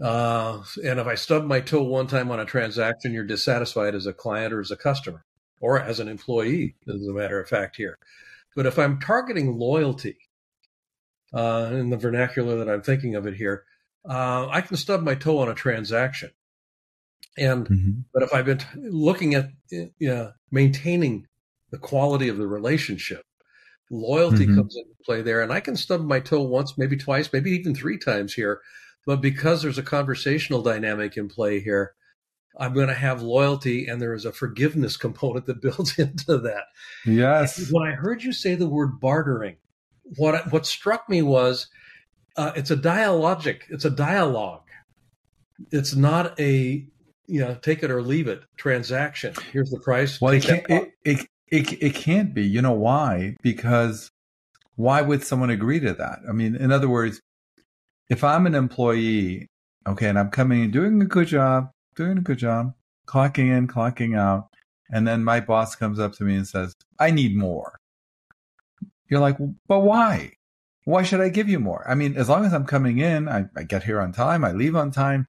Uh, 0.00 0.62
and 0.84 0.98
if 0.98 1.06
I 1.06 1.14
stub 1.14 1.44
my 1.44 1.60
toe 1.60 1.82
one 1.82 2.06
time 2.06 2.30
on 2.30 2.40
a 2.40 2.46
transaction, 2.46 3.12
you're 3.12 3.24
dissatisfied 3.24 3.94
as 3.94 4.06
a 4.06 4.12
client 4.12 4.52
or 4.52 4.60
as 4.60 4.70
a 4.70 4.76
customer 4.76 5.24
or 5.60 5.78
as 5.78 6.00
an 6.00 6.08
employee, 6.08 6.74
as 6.88 7.06
a 7.06 7.12
matter 7.12 7.38
of 7.40 7.48
fact, 7.48 7.76
here. 7.76 7.98
But 8.56 8.66
if 8.66 8.78
I'm 8.78 9.00
targeting 9.00 9.58
loyalty 9.58 10.16
uh, 11.32 11.70
in 11.72 11.90
the 11.90 11.96
vernacular 11.96 12.56
that 12.56 12.68
I'm 12.68 12.82
thinking 12.82 13.14
of 13.14 13.26
it 13.26 13.34
here, 13.34 13.64
uh, 14.08 14.48
I 14.48 14.60
can 14.60 14.76
stub 14.76 15.02
my 15.02 15.14
toe 15.14 15.38
on 15.38 15.48
a 15.48 15.54
transaction. 15.54 16.30
And 17.38 17.66
mm-hmm. 17.66 17.90
but 18.12 18.22
if 18.22 18.34
I've 18.34 18.46
been 18.46 18.58
t- 18.58 18.66
looking 18.74 19.34
at 19.34 19.50
uh, 20.08 20.30
maintaining 20.50 21.26
the 21.70 21.78
quality 21.78 22.28
of 22.28 22.36
the 22.36 22.46
relationship, 22.46 23.24
loyalty 23.90 24.46
mm-hmm. 24.46 24.56
comes 24.56 24.76
into 24.76 24.90
play 25.04 25.22
there, 25.22 25.42
and 25.42 25.52
I 25.52 25.60
can 25.60 25.76
stub 25.76 26.02
my 26.02 26.20
toe 26.20 26.42
once, 26.42 26.76
maybe 26.76 26.96
twice, 26.96 27.32
maybe 27.32 27.52
even 27.52 27.74
three 27.74 27.98
times 27.98 28.34
here 28.34 28.60
but 29.06 29.20
because 29.20 29.62
there's 29.62 29.78
a 29.78 29.82
conversational 29.82 30.62
dynamic 30.62 31.16
in 31.16 31.28
play 31.28 31.60
here, 31.60 31.94
I'm 32.58 32.74
going 32.74 32.88
to 32.88 32.94
have 32.94 33.22
loyalty 33.22 33.86
and 33.86 34.00
there 34.00 34.14
is 34.14 34.24
a 34.24 34.32
forgiveness 34.32 34.96
component 34.98 35.46
that 35.46 35.62
builds 35.62 35.98
into 35.98 36.38
that. 36.38 36.64
Yes. 37.04 37.70
When 37.70 37.86
I 37.86 37.92
heard 37.92 38.22
you 38.22 38.32
say 38.32 38.54
the 38.54 38.68
word 38.68 39.00
bartering, 39.00 39.56
what 40.16 40.52
what 40.52 40.66
struck 40.66 41.08
me 41.08 41.22
was 41.22 41.68
uh, 42.36 42.52
it's 42.56 42.70
a 42.70 42.76
dialogic, 42.76 43.60
it's 43.70 43.84
a 43.84 43.90
dialogue. 43.90 44.62
It's 45.70 45.94
not 45.94 46.38
a 46.40 46.86
you 47.26 47.40
know 47.40 47.54
take 47.62 47.82
it 47.82 47.90
or 47.90 48.02
leave 48.02 48.28
it 48.28 48.42
transaction. 48.56 49.34
Here's 49.52 49.70
the 49.70 49.80
price. 49.80 50.20
Well, 50.20 50.32
it 50.34 50.42
can't. 50.42 50.64
It, 50.68 50.92
it, 51.04 51.26
it, 51.48 51.82
it 51.82 51.94
can't 51.94 52.34
be. 52.34 52.46
You 52.46 52.62
know 52.62 52.72
why? 52.72 53.36
Because 53.42 54.10
why 54.76 55.02
would 55.02 55.22
someone 55.22 55.50
agree 55.50 55.80
to 55.80 55.92
that? 55.94 56.20
I 56.28 56.32
mean, 56.32 56.56
in 56.56 56.72
other 56.72 56.88
words, 56.88 57.20
if 58.08 58.24
I'm 58.24 58.46
an 58.46 58.54
employee, 58.54 59.48
okay, 59.86 60.08
and 60.08 60.18
I'm 60.18 60.30
coming 60.30 60.64
in 60.64 60.70
doing 60.70 61.00
a 61.00 61.06
good 61.06 61.28
job, 61.28 61.70
doing 61.94 62.18
a 62.18 62.22
good 62.22 62.38
job, 62.38 62.72
clocking 63.06 63.56
in, 63.56 63.68
clocking 63.68 64.18
out, 64.18 64.48
and 64.90 65.06
then 65.06 65.24
my 65.24 65.40
boss 65.40 65.74
comes 65.74 65.98
up 65.98 66.12
to 66.14 66.24
me 66.24 66.36
and 66.36 66.46
says, 66.46 66.74
I 66.98 67.10
need 67.10 67.36
more. 67.36 67.78
You're 69.08 69.20
like, 69.20 69.36
but 69.68 69.80
why? 69.80 70.32
Why 70.84 71.02
should 71.02 71.20
I 71.20 71.28
give 71.28 71.48
you 71.48 71.60
more? 71.60 71.84
I 71.88 71.94
mean, 71.94 72.16
as 72.16 72.28
long 72.28 72.44
as 72.44 72.52
I'm 72.52 72.66
coming 72.66 72.98
in, 72.98 73.28
I, 73.28 73.44
I 73.56 73.62
get 73.62 73.84
here 73.84 74.00
on 74.00 74.12
time, 74.12 74.44
I 74.44 74.52
leave 74.52 74.74
on 74.74 74.90
time. 74.90 75.26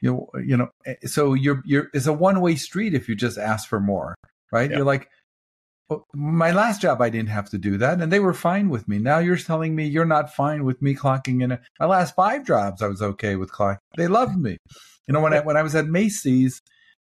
You 0.00 0.12
know, 0.12 0.40
you 0.44 0.56
know, 0.56 0.68
eh, 0.86 0.94
so 1.06 1.34
you're 1.34 1.62
you're 1.64 1.88
it's 1.92 2.06
a 2.06 2.12
one 2.12 2.40
way 2.40 2.54
street 2.56 2.94
if 2.94 3.08
you 3.08 3.14
just 3.14 3.38
ask 3.38 3.68
for 3.68 3.80
more, 3.80 4.14
right? 4.52 4.70
Yeah. 4.70 4.78
You're 4.78 4.86
like, 4.86 5.08
my 6.14 6.50
last 6.50 6.80
job 6.80 7.00
I 7.00 7.10
didn't 7.10 7.30
have 7.30 7.50
to 7.50 7.58
do 7.58 7.78
that 7.78 8.00
and 8.00 8.12
they 8.12 8.20
were 8.20 8.34
fine 8.34 8.68
with 8.68 8.86
me. 8.88 8.98
Now 8.98 9.18
you're 9.18 9.36
telling 9.36 9.74
me 9.74 9.86
you're 9.86 10.04
not 10.04 10.34
fine 10.34 10.64
with 10.64 10.80
me 10.82 10.94
clocking 10.94 11.42
in. 11.42 11.58
My 11.80 11.86
last 11.86 12.14
five 12.14 12.46
jobs 12.46 12.82
I 12.82 12.88
was 12.88 13.02
okay 13.02 13.36
with 13.36 13.50
clock. 13.50 13.78
They 13.96 14.06
loved 14.06 14.36
me. 14.36 14.58
You 15.06 15.14
know 15.14 15.20
when 15.20 15.32
I 15.32 15.40
when 15.40 15.56
I 15.56 15.62
was 15.62 15.74
at 15.74 15.86
Macy's, 15.86 16.60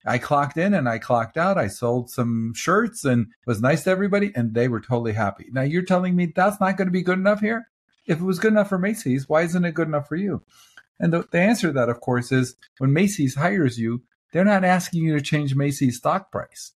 I 0.06 0.18
clocked 0.18 0.56
in 0.56 0.72
and 0.72 0.88
I 0.88 0.98
clocked 0.98 1.36
out. 1.36 1.58
I 1.58 1.68
sold 1.68 2.10
some 2.10 2.54
shirts 2.54 3.04
and 3.04 3.26
was 3.46 3.60
nice 3.60 3.84
to 3.84 3.90
everybody, 3.90 4.32
and 4.34 4.54
they 4.54 4.68
were 4.68 4.80
totally 4.80 5.12
happy. 5.12 5.48
Now 5.52 5.62
you're 5.62 5.82
telling 5.82 6.16
me 6.16 6.32
that's 6.34 6.60
not 6.60 6.76
going 6.76 6.88
to 6.88 6.92
be 6.92 7.02
good 7.02 7.18
enough 7.18 7.40
here? 7.40 7.66
If 8.06 8.18
it 8.18 8.24
was 8.24 8.38
good 8.38 8.52
enough 8.52 8.70
for 8.70 8.78
Macy's, 8.78 9.28
why 9.28 9.42
isn't 9.42 9.64
it 9.64 9.74
good 9.74 9.88
enough 9.88 10.08
for 10.08 10.16
you? 10.16 10.42
And 11.00 11.12
the, 11.12 11.26
the 11.30 11.40
answer 11.40 11.68
to 11.68 11.72
that, 11.72 11.88
of 11.88 12.00
course, 12.00 12.30
is 12.30 12.54
when 12.78 12.92
Macy's 12.92 13.34
hires 13.34 13.78
you, 13.78 14.02
they're 14.32 14.44
not 14.44 14.64
asking 14.64 15.02
you 15.02 15.16
to 15.16 15.24
change 15.24 15.56
Macy's 15.56 15.96
stock 15.96 16.30
price, 16.30 16.72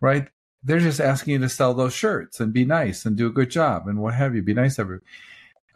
right? 0.00 0.28
They're 0.62 0.80
just 0.80 1.00
asking 1.00 1.34
you 1.34 1.38
to 1.38 1.48
sell 1.48 1.72
those 1.72 1.94
shirts 1.94 2.40
and 2.40 2.52
be 2.52 2.64
nice 2.64 3.06
and 3.06 3.16
do 3.16 3.28
a 3.28 3.32
good 3.32 3.50
job 3.50 3.86
and 3.86 4.00
what 4.00 4.14
have 4.14 4.34
you. 4.34 4.42
Be 4.42 4.52
nice 4.52 4.76
to 4.76 4.82
everybody. 4.82 5.06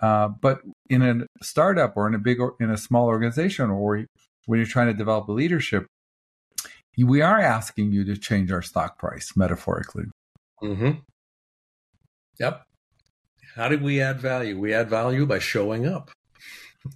Uh, 0.01 0.29
but 0.29 0.63
in 0.89 1.03
a 1.03 1.27
startup 1.43 1.97
or 1.97 2.09
in 2.09 2.15
a 2.15 2.19
big 2.19 2.41
or 2.41 2.57
in 2.59 2.71
a 2.71 2.77
small 2.77 3.07
organization 3.07 3.71
or 3.71 4.05
when 4.47 4.59
you're 4.59 4.67
trying 4.67 4.89
to 4.89 4.95
develop 4.95 5.29
a 5.29 5.33
leadership, 5.33 5.87
we 6.99 7.23
are 7.23 7.39
asking 7.39 7.93
you 7.93 8.05
to 8.05 8.17
change 8.17 8.51
our 8.51 8.63
stock 8.63 8.99
price 8.99 9.33
metaphorically. 9.37 10.05
Mm-hmm. 10.63 10.99
Yep. 12.41 12.63
How 13.55 13.69
did 13.69 13.83
we 13.83 14.01
add 14.01 14.21
value? 14.21 14.59
We 14.59 14.75
add 14.75 14.91
value 14.91 15.27
by 15.27 15.39
showing 15.39 15.87
up. 15.87 16.11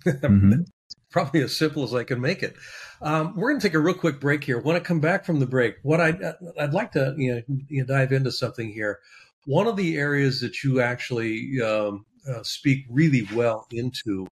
Mm-hmm. 0.06 0.62
Probably 1.10 1.42
as 1.42 1.56
simple 1.56 1.84
as 1.84 1.94
I 1.94 2.02
can 2.02 2.20
make 2.20 2.42
it. 2.42 2.56
Um, 3.00 3.34
we're 3.36 3.50
going 3.50 3.60
to 3.60 3.68
take 3.68 3.74
a 3.74 3.78
real 3.78 3.94
quick 3.94 4.18
break 4.18 4.42
here. 4.42 4.58
When 4.58 4.74
I 4.74 4.80
come 4.80 4.98
back 4.98 5.24
from 5.24 5.38
the 5.38 5.46
break, 5.46 5.76
what 5.82 6.00
I'd, 6.00 6.20
I'd 6.58 6.74
like 6.74 6.90
to 6.92 7.14
you 7.16 7.34
know, 7.36 7.42
you 7.68 7.80
know, 7.80 7.86
dive 7.86 8.10
into 8.10 8.32
something 8.32 8.72
here. 8.72 8.98
One 9.46 9.68
of 9.68 9.76
the 9.76 9.96
areas 9.96 10.40
that 10.40 10.64
you 10.64 10.80
actually 10.80 11.60
um, 11.62 12.04
uh, 12.28 12.42
speak 12.42 12.86
really 12.90 13.28
well 13.32 13.66
into 13.70 14.26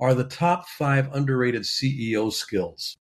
are 0.00 0.14
the 0.14 0.24
top 0.24 0.68
five 0.68 1.12
underrated 1.14 1.62
CEO 1.62 2.32
skills. 2.32 2.96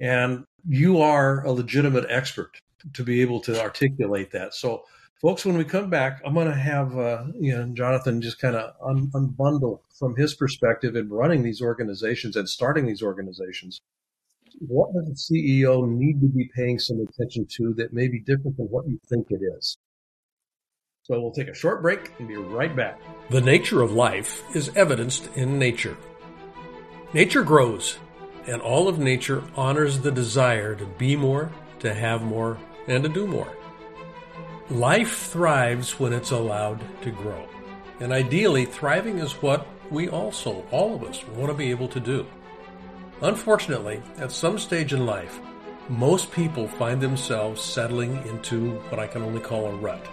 And 0.00 0.44
you 0.66 1.00
are 1.00 1.44
a 1.44 1.52
legitimate 1.52 2.06
expert 2.08 2.58
to 2.92 3.04
be 3.04 3.22
able 3.22 3.40
to 3.40 3.60
articulate 3.60 4.30
that. 4.32 4.54
So, 4.54 4.84
folks, 5.20 5.44
when 5.44 5.56
we 5.56 5.64
come 5.64 5.90
back, 5.90 6.20
I'm 6.24 6.34
going 6.34 6.46
to 6.46 6.54
have 6.54 6.96
uh, 6.96 7.24
you 7.38 7.56
know 7.56 7.66
Jonathan 7.74 8.20
just 8.20 8.38
kind 8.38 8.56
of 8.56 8.74
un- 8.84 9.10
unbundle 9.14 9.80
from 9.98 10.16
his 10.16 10.34
perspective 10.34 10.96
in 10.96 11.08
running 11.08 11.42
these 11.42 11.60
organizations 11.60 12.36
and 12.36 12.48
starting 12.48 12.86
these 12.86 13.02
organizations. 13.02 13.80
What 14.60 14.92
does 14.94 15.08
a 15.08 15.32
CEO 15.32 15.88
need 15.88 16.20
to 16.20 16.28
be 16.28 16.48
paying 16.54 16.78
some 16.78 17.00
attention 17.00 17.46
to 17.56 17.74
that 17.74 17.92
may 17.92 18.08
be 18.08 18.20
different 18.20 18.56
than 18.56 18.66
what 18.66 18.86
you 18.86 19.00
think 19.08 19.26
it 19.30 19.40
is? 19.58 19.76
So 21.02 21.20
we'll 21.20 21.32
take 21.32 21.48
a 21.48 21.54
short 21.54 21.82
break 21.82 22.12
and 22.18 22.28
be 22.28 22.36
right 22.36 22.74
back. 22.74 22.98
The 23.28 23.40
nature 23.40 23.82
of 23.82 23.92
life 23.92 24.42
is 24.54 24.70
evidenced 24.74 25.28
in 25.34 25.58
nature. 25.58 25.96
Nature 27.12 27.42
grows, 27.42 27.98
and 28.46 28.62
all 28.62 28.88
of 28.88 28.98
nature 28.98 29.42
honors 29.54 30.00
the 30.00 30.10
desire 30.10 30.74
to 30.74 30.86
be 30.86 31.14
more, 31.14 31.52
to 31.80 31.92
have 31.92 32.22
more, 32.22 32.58
and 32.88 33.02
to 33.02 33.08
do 33.08 33.26
more. 33.26 33.54
Life 34.70 35.28
thrives 35.28 35.98
when 36.00 36.12
it's 36.12 36.30
allowed 36.30 36.82
to 37.02 37.10
grow. 37.10 37.46
And 38.00 38.12
ideally, 38.12 38.64
thriving 38.64 39.18
is 39.18 39.32
what 39.42 39.66
we 39.90 40.08
also, 40.08 40.64
all 40.70 40.94
of 40.94 41.04
us, 41.04 41.26
want 41.28 41.50
to 41.50 41.54
be 41.54 41.70
able 41.70 41.88
to 41.88 42.00
do. 42.00 42.26
Unfortunately, 43.20 44.02
at 44.18 44.32
some 44.32 44.58
stage 44.58 44.92
in 44.92 45.06
life, 45.06 45.40
most 45.88 46.32
people 46.32 46.66
find 46.66 47.00
themselves 47.00 47.62
settling 47.62 48.16
into 48.26 48.72
what 48.88 48.98
I 48.98 49.06
can 49.06 49.22
only 49.22 49.40
call 49.40 49.66
a 49.66 49.76
rut 49.76 50.06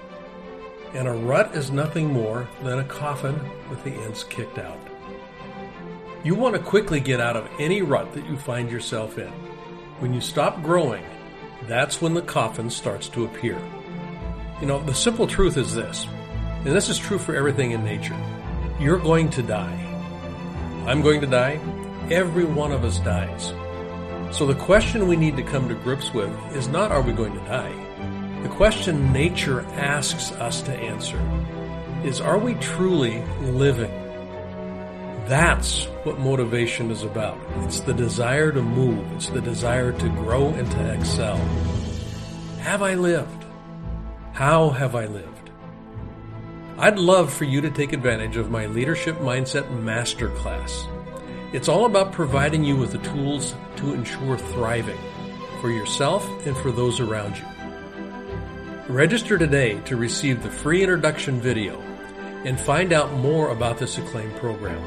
and 0.94 1.08
a 1.08 1.12
rut 1.12 1.56
is 1.56 1.72
nothing 1.72 2.12
more 2.12 2.48
than 2.64 2.80
a 2.80 2.84
coffin 2.84 3.40
with 3.70 3.84
the 3.84 3.92
ends 3.92 4.24
kicked 4.26 4.58
out. 4.58 4.80
You 6.24 6.36
want 6.36 6.56
to 6.56 6.62
quickly 6.62 7.00
get 7.00 7.22
out 7.22 7.38
of 7.38 7.50
any 7.60 7.82
rut 7.82 8.14
that 8.14 8.26
you 8.28 8.38
find 8.38 8.70
yourself 8.70 9.18
in. 9.18 9.32
When 10.00 10.14
you 10.14 10.22
stop 10.22 10.62
growing, 10.62 11.04
that's 11.68 12.02
when 12.02 12.14
the 12.14 12.22
coffin 12.22 12.70
starts 12.70 13.08
to 13.10 13.24
appear. 13.24 13.60
You 14.62 14.68
know, 14.68 14.80
the 14.80 14.94
simple 14.94 15.26
truth 15.26 15.58
is 15.58 15.74
this, 15.74 16.06
and 16.60 16.68
this 16.68 16.88
is 16.88 17.00
true 17.00 17.18
for 17.18 17.36
everything 17.36 17.72
in 17.72 17.84
nature. 17.84 18.16
You're 18.80 19.00
going 19.00 19.32
to 19.32 19.42
die. 19.42 19.88
I'm 20.86 21.02
going 21.02 21.20
to 21.22 21.28
die. 21.28 21.60
Every 22.12 22.46
one 22.46 22.72
of 22.72 22.84
us 22.84 23.00
dies. 23.00 23.54
So 24.36 24.46
the 24.46 24.56
question 24.56 25.08
we 25.08 25.16
need 25.16 25.36
to 25.38 25.44
come 25.44 25.68
to 25.68 25.74
grips 25.74 26.14
with 26.14 26.32
is 26.56 26.68
not 26.68 26.92
are 26.92 27.02
we 27.02 27.12
going 27.12 27.34
to 27.34 27.46
die? 27.46 27.74
The 28.44 28.50
question 28.50 29.12
nature 29.12 29.62
asks 29.76 30.32
us 30.34 30.62
to 30.64 30.74
answer 30.74 31.20
is 32.04 32.22
Are 32.22 32.38
we 32.38 32.54
truly 32.56 33.24
living? 33.42 33.92
That's 35.26 35.86
what 36.04 36.20
motivation 36.20 36.92
is 36.92 37.02
about. 37.02 37.40
It's 37.64 37.80
the 37.80 37.94
desire 37.94 38.52
to 38.52 38.62
move, 38.62 39.12
it's 39.14 39.30
the 39.30 39.42
desire 39.42 39.92
to 39.92 40.10
grow 40.10 40.50
and 40.50 40.70
to 40.70 40.94
excel. 40.94 41.38
Have 42.60 42.84
I 42.84 42.94
lived? 42.94 43.41
How 44.34 44.70
have 44.70 44.96
I 44.96 45.08
lived? 45.08 45.52
I'd 46.78 46.98
love 46.98 47.34
for 47.34 47.44
you 47.44 47.60
to 47.62 47.70
take 47.70 47.92
advantage 47.92 48.38
of 48.38 48.50
my 48.50 48.66
Leadership 48.66 49.18
Mindset 49.18 49.68
Masterclass. 49.84 50.88
It's 51.54 51.68
all 51.68 51.86
about 51.86 52.14
providing 52.14 52.64
you 52.64 52.78
with 52.78 52.94
the 52.94 52.98
tools 53.00 53.54
to 53.76 53.94
ensure 53.94 54.38
thriving 54.38 54.98
for 55.60 55.70
yourself 55.70 56.26
and 56.48 56.56
for 56.58 56.72
those 56.72 57.02
around 57.02 57.38
you. 57.38 57.46
Register 58.88 59.38
today 59.38 59.80
to 59.82 59.98
receive 59.98 60.42
the 60.42 60.50
free 60.50 60.82
introduction 60.82 61.42
video 61.42 61.80
and 62.46 62.58
find 62.58 62.94
out 62.94 63.12
more 63.16 63.50
about 63.50 63.80
this 63.80 63.98
acclaimed 63.98 64.36
program. 64.38 64.82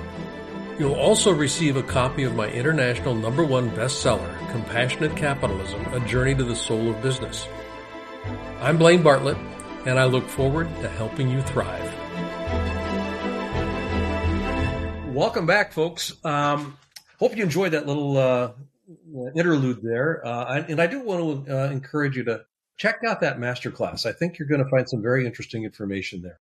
You'll 0.79 0.95
also 0.95 1.31
receive 1.31 1.77
a 1.77 1.83
copy 1.83 2.25
of 2.25 2.35
my 2.35 2.49
international 2.49 3.15
number 3.15 3.45
one 3.45 3.71
bestseller, 3.73 4.51
Compassionate 4.51 5.17
Capitalism 5.17 5.85
A 5.93 6.01
Journey 6.01 6.35
to 6.35 6.45
the 6.45 6.57
Soul 6.57 6.91
of 6.91 7.03
Business. 7.03 7.47
I'm 8.61 8.79
Blaine 8.79 9.03
Bartlett, 9.03 9.37
and 9.87 9.99
I 9.99 10.05
look 10.05 10.25
forward 10.25 10.69
to 10.81 10.89
helping 10.89 11.29
you 11.29 11.43
thrive. 11.43 11.95
Welcome 15.15 15.47
back, 15.47 15.73
folks. 15.73 16.13
Um, 16.25 16.77
hope 17.19 17.37
you 17.37 17.43
enjoyed 17.43 17.73
that 17.73 17.87
little 17.87 18.17
uh, 18.17 18.53
interlude 19.37 19.81
there. 19.83 20.27
Uh, 20.27 20.65
and 20.69 20.81
I 20.81 20.87
do 20.87 21.01
want 21.01 21.47
to 21.47 21.57
uh, 21.57 21.71
encourage 21.71 22.17
you 22.17 22.25
to 22.25 22.45
check 22.77 23.01
out 23.07 23.21
that 23.21 23.39
masterclass. 23.39 24.07
I 24.07 24.13
think 24.13 24.39
you're 24.39 24.49
going 24.49 24.65
to 24.65 24.71
find 24.71 24.89
some 24.89 25.03
very 25.03 25.27
interesting 25.27 25.65
information 25.65 26.23
there. 26.23 26.41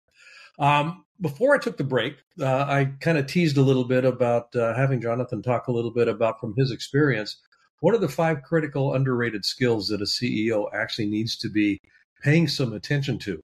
Um, 0.59 1.05
before 1.21 1.55
I 1.55 1.59
took 1.59 1.77
the 1.77 1.85
break, 1.85 2.17
uh, 2.41 2.47
I 2.47 2.93
kind 3.01 3.19
of 3.19 3.27
teased 3.27 3.57
a 3.57 3.63
little 3.63 3.85
bit 3.85 4.05
about 4.05 4.55
uh, 4.57 4.75
having 4.75 5.01
Jonathan 5.01 5.43
talk 5.43 5.67
a 5.67 5.73
little 5.73 5.93
bit 5.93 6.09
about 6.09 6.41
from 6.41 6.55
his 6.57 6.71
experience. 6.71 7.37
What 7.83 7.97
are 7.97 7.99
the 7.99 8.09
five 8.09 8.45
critical 8.45 8.95
underrated 8.95 9.45
skills 9.45 9.89
that 9.89 10.01
a 10.01 10.05
CEO 10.05 10.69
actually 10.73 11.09
needs 11.09 11.37
to 11.39 11.51
be 11.51 11.81
paying 12.23 12.47
some 12.47 12.73
attention 12.75 13.19
to? 13.19 13.43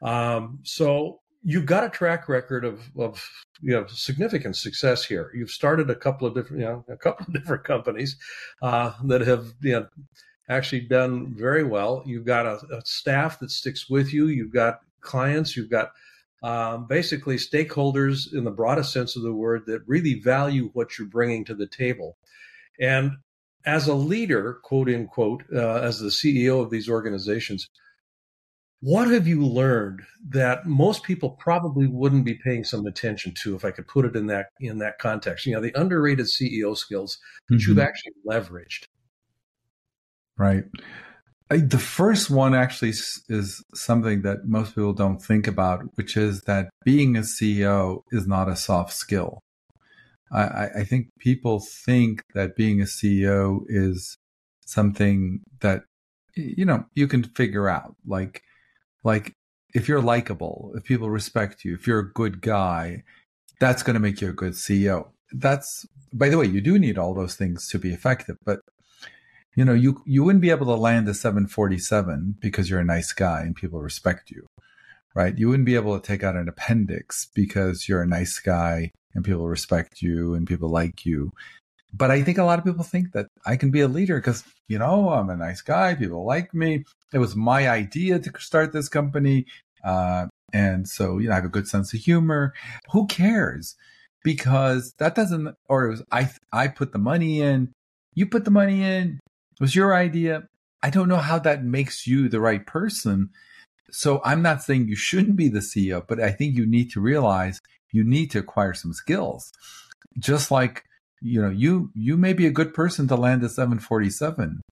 Um, 0.00 0.60
so 0.62 1.18
you've 1.42 1.66
got 1.66 1.82
a 1.82 1.88
track 1.88 2.28
record 2.28 2.64
of, 2.64 2.88
of 2.96 3.28
you 3.60 3.72
know 3.72 3.86
significant 3.88 4.54
success 4.54 5.04
here. 5.04 5.32
You've 5.34 5.50
started 5.50 5.90
a 5.90 5.96
couple 5.96 6.28
of 6.28 6.36
different 6.36 6.60
you 6.60 6.68
know 6.68 6.84
a 6.88 6.96
couple 6.96 7.26
of 7.26 7.32
different 7.40 7.64
companies 7.64 8.16
uh, 8.62 8.92
that 9.06 9.22
have 9.22 9.46
you 9.60 9.72
know 9.72 9.88
actually 10.48 10.82
done 10.82 11.34
very 11.36 11.64
well. 11.64 12.04
You've 12.06 12.24
got 12.24 12.46
a, 12.46 12.60
a 12.72 12.82
staff 12.84 13.40
that 13.40 13.50
sticks 13.50 13.90
with 13.90 14.12
you. 14.12 14.28
You've 14.28 14.52
got 14.52 14.78
clients. 15.00 15.56
You've 15.56 15.70
got 15.70 15.90
um, 16.44 16.86
basically 16.86 17.38
stakeholders 17.38 18.32
in 18.32 18.44
the 18.44 18.52
broadest 18.52 18.92
sense 18.92 19.16
of 19.16 19.22
the 19.22 19.34
word 19.34 19.64
that 19.66 19.82
really 19.88 20.20
value 20.20 20.70
what 20.74 20.96
you're 20.96 21.08
bringing 21.08 21.44
to 21.46 21.56
the 21.56 21.66
table. 21.66 22.16
And 22.80 23.16
as 23.64 23.88
a 23.88 23.94
leader, 23.94 24.58
quote 24.62 24.88
unquote, 24.88 25.44
uh, 25.54 25.80
as 25.80 25.98
the 25.98 26.08
CEO 26.08 26.62
of 26.62 26.70
these 26.70 26.88
organizations, 26.88 27.68
what 28.80 29.08
have 29.08 29.26
you 29.26 29.44
learned 29.44 30.00
that 30.30 30.66
most 30.66 31.02
people 31.02 31.30
probably 31.38 31.86
wouldn't 31.86 32.24
be 32.24 32.34
paying 32.34 32.64
some 32.64 32.86
attention 32.86 33.34
to 33.42 33.54
if 33.54 33.64
I 33.64 33.70
could 33.70 33.86
put 33.86 34.06
it 34.06 34.16
in 34.16 34.26
that 34.28 34.46
in 34.60 34.78
that 34.78 34.98
context? 34.98 35.44
You 35.46 35.54
know, 35.54 35.60
the 35.60 35.78
underrated 35.78 36.26
CEO 36.26 36.76
skills 36.76 37.18
that 37.48 37.56
mm-hmm. 37.56 37.70
you've 37.70 37.78
actually 37.78 38.14
leveraged 38.26 38.86
right? 40.40 40.64
I, 41.50 41.58
the 41.58 41.78
first 41.78 42.30
one 42.30 42.54
actually 42.54 42.90
is 42.90 43.64
something 43.74 44.22
that 44.22 44.46
most 44.46 44.74
people 44.74 44.94
don't 44.94 45.22
think 45.22 45.46
about, 45.46 45.82
which 45.96 46.16
is 46.16 46.42
that 46.42 46.70
being 46.84 47.16
a 47.16 47.20
CEO 47.20 48.02
is 48.10 48.26
not 48.26 48.48
a 48.48 48.56
soft 48.56 48.94
skill. 48.94 49.40
I, 50.32 50.68
I 50.80 50.84
think 50.84 51.08
people 51.18 51.60
think 51.60 52.22
that 52.34 52.56
being 52.56 52.80
a 52.80 52.84
CEO 52.84 53.64
is 53.68 54.16
something 54.64 55.40
that 55.60 55.82
you 56.36 56.64
know 56.64 56.84
you 56.94 57.08
can 57.08 57.24
figure 57.24 57.68
out. 57.68 57.96
Like, 58.06 58.42
like 59.02 59.34
if 59.74 59.88
you're 59.88 60.02
likable, 60.02 60.72
if 60.76 60.84
people 60.84 61.10
respect 61.10 61.64
you, 61.64 61.74
if 61.74 61.86
you're 61.86 61.98
a 62.00 62.12
good 62.12 62.40
guy, 62.40 63.02
that's 63.58 63.82
going 63.82 63.94
to 63.94 64.00
make 64.00 64.20
you 64.20 64.28
a 64.28 64.32
good 64.32 64.52
CEO. 64.52 65.08
That's 65.32 65.86
by 66.12 66.28
the 66.28 66.38
way, 66.38 66.46
you 66.46 66.60
do 66.60 66.78
need 66.78 66.98
all 66.98 67.14
those 67.14 67.34
things 67.36 67.68
to 67.68 67.78
be 67.78 67.92
effective, 67.92 68.36
but 68.44 68.60
you 69.56 69.64
know, 69.64 69.74
you 69.74 70.02
you 70.06 70.22
wouldn't 70.24 70.42
be 70.42 70.50
able 70.50 70.66
to 70.66 70.74
land 70.74 71.08
a 71.08 71.14
747 71.14 72.36
because 72.40 72.70
you're 72.70 72.80
a 72.80 72.84
nice 72.84 73.12
guy 73.12 73.40
and 73.42 73.56
people 73.56 73.80
respect 73.80 74.30
you, 74.30 74.46
right? 75.14 75.36
You 75.36 75.48
wouldn't 75.48 75.66
be 75.66 75.74
able 75.74 75.98
to 75.98 76.06
take 76.06 76.22
out 76.22 76.36
an 76.36 76.48
appendix 76.48 77.28
because 77.34 77.88
you're 77.88 78.02
a 78.02 78.06
nice 78.06 78.38
guy 78.38 78.92
and 79.14 79.24
people 79.24 79.48
respect 79.48 80.02
you 80.02 80.34
and 80.34 80.46
people 80.46 80.68
like 80.68 81.04
you. 81.04 81.32
but 81.92 82.10
I 82.10 82.22
think 82.22 82.38
a 82.38 82.44
lot 82.44 82.58
of 82.58 82.64
people 82.64 82.84
think 82.84 83.12
that 83.12 83.26
I 83.44 83.56
can 83.56 83.70
be 83.70 83.80
a 83.80 83.88
leader 83.88 84.18
because, 84.18 84.44
you 84.68 84.78
know, 84.78 85.10
I'm 85.10 85.28
a 85.28 85.36
nice 85.36 85.60
guy. 85.60 85.94
People 85.94 86.24
like 86.24 86.54
me. 86.54 86.84
It 87.12 87.18
was 87.18 87.34
my 87.34 87.68
idea 87.68 88.18
to 88.18 88.32
start 88.38 88.72
this 88.72 88.88
company. 88.88 89.46
Uh, 89.84 90.26
and 90.52 90.88
so, 90.88 91.18
you 91.18 91.28
know, 91.28 91.32
I 91.32 91.36
have 91.36 91.44
a 91.44 91.48
good 91.48 91.68
sense 91.68 91.92
of 91.92 92.00
humor. 92.00 92.54
Who 92.92 93.06
cares? 93.06 93.76
Because 94.22 94.94
that 94.98 95.14
doesn't, 95.14 95.54
or 95.68 95.86
it 95.86 95.90
was, 95.90 96.02
I, 96.12 96.30
I 96.52 96.68
put 96.68 96.92
the 96.92 96.98
money 96.98 97.40
in, 97.40 97.72
you 98.14 98.26
put 98.26 98.44
the 98.44 98.50
money 98.50 98.82
in, 98.82 99.18
it 99.52 99.60
was 99.60 99.74
your 99.74 99.94
idea. 99.94 100.46
I 100.82 100.90
don't 100.90 101.08
know 101.08 101.16
how 101.16 101.38
that 101.40 101.64
makes 101.64 102.06
you 102.06 102.28
the 102.28 102.40
right 102.40 102.64
person. 102.66 103.30
So 103.92 104.20
I'm 104.24 104.42
not 104.42 104.62
saying 104.62 104.88
you 104.88 104.96
shouldn't 104.96 105.36
be 105.36 105.48
the 105.48 105.60
CEO, 105.60 106.04
but 106.06 106.20
I 106.20 106.30
think 106.30 106.54
you 106.54 106.66
need 106.66 106.90
to 106.92 107.00
realize 107.00 107.60
you 107.92 108.04
need 108.04 108.30
to 108.32 108.38
acquire 108.38 108.74
some 108.74 108.92
skills. 108.92 109.52
Just 110.18 110.50
like 110.50 110.84
you 111.20 111.40
know, 111.40 111.50
you 111.50 111.90
you 111.94 112.16
may 112.16 112.32
be 112.32 112.46
a 112.46 112.50
good 112.50 112.72
person 112.72 113.06
to 113.08 113.16
land 113.16 113.42
a 113.44 113.48
747, 113.48 114.62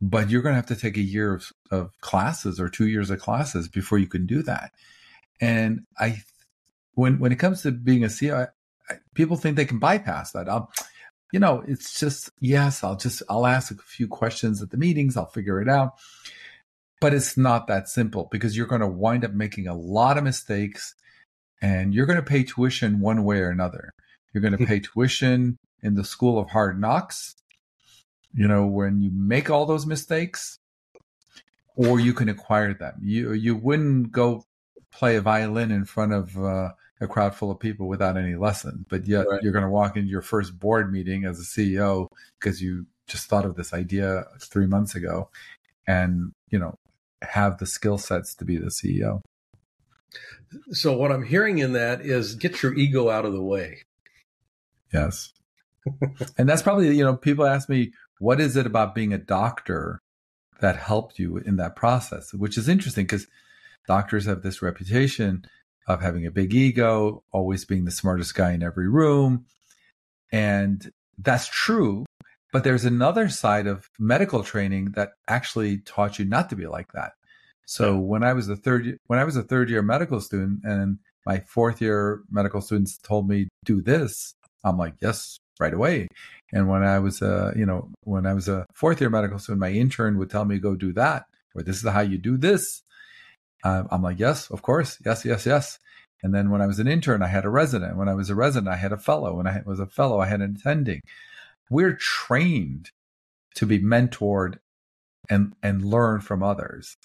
but 0.00 0.30
you're 0.30 0.42
going 0.42 0.52
to 0.52 0.56
have 0.56 0.66
to 0.66 0.76
take 0.76 0.96
a 0.96 1.02
year 1.02 1.34
of, 1.34 1.52
of 1.70 1.90
classes 2.00 2.60
or 2.60 2.68
two 2.68 2.86
years 2.86 3.10
of 3.10 3.20
classes 3.20 3.68
before 3.68 3.98
you 3.98 4.06
can 4.06 4.26
do 4.26 4.42
that. 4.42 4.70
And 5.40 5.80
I, 5.98 6.22
when 6.94 7.18
when 7.18 7.32
it 7.32 7.38
comes 7.38 7.62
to 7.62 7.72
being 7.72 8.04
a 8.04 8.08
CEO, 8.08 8.46
I, 8.88 8.92
I, 8.94 8.98
people 9.14 9.36
think 9.36 9.56
they 9.56 9.64
can 9.64 9.78
bypass 9.78 10.32
that. 10.32 10.48
I'll, 10.48 10.70
you 11.32 11.40
know, 11.40 11.64
it's 11.66 11.98
just 11.98 12.30
yes, 12.40 12.84
I'll 12.84 12.96
just 12.96 13.22
I'll 13.28 13.46
ask 13.46 13.72
a 13.72 13.76
few 13.76 14.06
questions 14.06 14.62
at 14.62 14.70
the 14.70 14.76
meetings, 14.76 15.16
I'll 15.16 15.26
figure 15.26 15.60
it 15.60 15.68
out. 15.68 15.94
But 17.00 17.12
it's 17.12 17.36
not 17.36 17.66
that 17.66 17.88
simple 17.88 18.28
because 18.30 18.56
you're 18.56 18.66
going 18.66 18.80
to 18.80 18.86
wind 18.86 19.24
up 19.24 19.32
making 19.32 19.66
a 19.66 19.76
lot 19.76 20.16
of 20.16 20.24
mistakes 20.24 20.94
and 21.60 21.94
you're 21.94 22.06
going 22.06 22.16
to 22.16 22.22
pay 22.22 22.42
tuition 22.42 23.00
one 23.00 23.24
way 23.24 23.38
or 23.38 23.50
another. 23.50 23.92
You're 24.32 24.42
going 24.42 24.56
to 24.56 24.66
pay 24.66 24.80
tuition 24.80 25.58
in 25.82 25.94
the 25.94 26.04
school 26.04 26.38
of 26.38 26.50
hard 26.50 26.80
knocks. 26.80 27.34
You 28.34 28.48
know, 28.48 28.66
when 28.66 29.00
you 29.00 29.10
make 29.12 29.50
all 29.50 29.66
those 29.66 29.86
mistakes, 29.86 30.58
or 31.76 32.00
you 32.00 32.14
can 32.14 32.28
acquire 32.28 32.74
them. 32.74 32.94
You 33.02 33.32
you 33.32 33.54
wouldn't 33.54 34.10
go 34.10 34.44
play 34.90 35.16
a 35.16 35.20
violin 35.20 35.70
in 35.70 35.84
front 35.84 36.12
of 36.12 36.36
uh, 36.38 36.70
a 37.00 37.06
crowd 37.06 37.34
full 37.34 37.50
of 37.50 37.60
people 37.60 37.86
without 37.86 38.16
any 38.16 38.34
lesson, 38.34 38.86
but 38.88 39.06
yet 39.06 39.26
right. 39.28 39.42
you're 39.42 39.52
going 39.52 39.64
to 39.64 39.70
walk 39.70 39.96
into 39.96 40.08
your 40.08 40.22
first 40.22 40.58
board 40.58 40.90
meeting 40.90 41.24
as 41.24 41.38
a 41.38 41.42
CEO 41.42 42.08
because 42.40 42.62
you 42.62 42.86
just 43.06 43.28
thought 43.28 43.44
of 43.44 43.56
this 43.56 43.72
idea 43.72 44.24
three 44.40 44.66
months 44.66 44.94
ago, 44.94 45.28
and 45.86 46.32
you 46.50 46.58
know 46.58 46.78
have 47.22 47.58
the 47.58 47.66
skill 47.66 47.98
sets 47.98 48.34
to 48.36 48.44
be 48.44 48.56
the 48.56 48.66
CEO. 48.66 49.22
So 50.70 50.96
what 50.96 51.12
I'm 51.12 51.24
hearing 51.24 51.58
in 51.58 51.72
that 51.72 52.00
is 52.00 52.34
get 52.34 52.62
your 52.62 52.74
ego 52.74 53.10
out 53.10 53.24
of 53.24 53.32
the 53.32 53.42
way. 53.42 53.78
Yes. 54.92 55.32
and 56.38 56.48
that's 56.48 56.62
probably, 56.62 56.96
you 56.96 57.04
know, 57.04 57.16
people 57.16 57.46
ask 57.46 57.68
me, 57.68 57.92
what 58.18 58.40
is 58.40 58.56
it 58.56 58.66
about 58.66 58.94
being 58.94 59.12
a 59.12 59.18
doctor 59.18 60.00
that 60.60 60.76
helped 60.76 61.18
you 61.18 61.36
in 61.36 61.56
that 61.56 61.76
process? 61.76 62.32
Which 62.32 62.56
is 62.56 62.68
interesting 62.68 63.04
because 63.04 63.26
doctors 63.86 64.26
have 64.26 64.42
this 64.42 64.62
reputation 64.62 65.44
of 65.86 66.00
having 66.00 66.26
a 66.26 66.30
big 66.30 66.54
ego, 66.54 67.22
always 67.32 67.64
being 67.64 67.84
the 67.84 67.90
smartest 67.90 68.34
guy 68.34 68.52
in 68.52 68.62
every 68.62 68.88
room. 68.88 69.46
And 70.32 70.90
that's 71.18 71.48
true. 71.48 72.04
But 72.52 72.64
there's 72.64 72.84
another 72.84 73.28
side 73.28 73.66
of 73.66 73.88
medical 73.98 74.42
training 74.42 74.92
that 74.92 75.12
actually 75.28 75.78
taught 75.78 76.18
you 76.18 76.24
not 76.24 76.48
to 76.50 76.56
be 76.56 76.66
like 76.66 76.92
that. 76.92 77.12
So 77.66 77.98
when 77.98 78.22
I 78.22 78.32
was 78.32 78.48
a 78.48 78.56
third 78.56 78.98
when 79.08 79.18
I 79.18 79.24
was 79.24 79.36
a 79.36 79.42
third 79.42 79.68
year 79.68 79.82
medical 79.82 80.20
student 80.20 80.60
and 80.62 80.98
my 81.26 81.40
fourth 81.40 81.82
year 81.82 82.22
medical 82.30 82.60
students 82.60 82.96
told 82.98 83.28
me 83.28 83.48
do 83.64 83.82
this, 83.82 84.34
I'm 84.64 84.78
like, 84.78 84.94
yes, 85.02 85.38
right 85.58 85.74
away. 85.74 86.08
And 86.52 86.68
when 86.68 86.84
I 86.84 87.00
was 87.00 87.22
a, 87.22 87.52
you 87.56 87.66
know, 87.66 87.90
when 88.04 88.26
I 88.26 88.34
was 88.34 88.48
a 88.48 88.66
fourth 88.74 89.00
year 89.00 89.10
medical 89.10 89.38
student, 89.38 89.60
my 89.60 89.72
intern 89.72 90.18
would 90.18 90.30
tell 90.30 90.44
me 90.44 90.58
go 90.58 90.76
do 90.76 90.92
that, 90.92 91.24
or 91.54 91.62
this 91.62 91.82
is 91.82 91.88
how 91.88 92.00
you 92.00 92.18
do 92.18 92.36
this. 92.36 92.82
Um, 93.64 93.88
I'm 93.90 94.02
like, 94.02 94.20
yes, 94.20 94.48
of 94.50 94.62
course, 94.62 94.98
yes, 95.04 95.24
yes, 95.24 95.44
yes. 95.44 95.78
And 96.22 96.32
then 96.32 96.50
when 96.50 96.62
I 96.62 96.66
was 96.66 96.78
an 96.78 96.86
intern, 96.86 97.22
I 97.22 97.26
had 97.26 97.44
a 97.44 97.50
resident. 97.50 97.96
When 97.96 98.08
I 98.08 98.14
was 98.14 98.30
a 98.30 98.34
resident, 98.34 98.72
I 98.72 98.76
had 98.76 98.92
a 98.92 98.96
fellow. 98.96 99.34
When 99.34 99.46
I 99.46 99.62
was 99.66 99.80
a 99.80 99.86
fellow, 99.86 100.20
I 100.20 100.26
had 100.26 100.40
an 100.40 100.56
attending. 100.58 101.02
We're 101.70 101.96
trained 101.96 102.90
to 103.56 103.66
be 103.66 103.78
mentored 103.78 104.58
and 105.28 105.54
and 105.62 105.84
learn 105.84 106.20
from 106.20 106.42
others. 106.42 106.96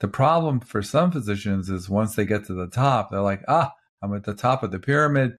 The 0.00 0.08
problem 0.08 0.60
for 0.60 0.82
some 0.82 1.12
physicians 1.12 1.70
is 1.70 1.88
once 1.88 2.14
they 2.14 2.24
get 2.24 2.44
to 2.46 2.54
the 2.54 2.68
top, 2.68 3.10
they're 3.10 3.20
like, 3.20 3.42
ah, 3.48 3.72
I'm 4.02 4.14
at 4.14 4.24
the 4.24 4.34
top 4.34 4.62
of 4.62 4.70
the 4.70 4.78
pyramid 4.78 5.36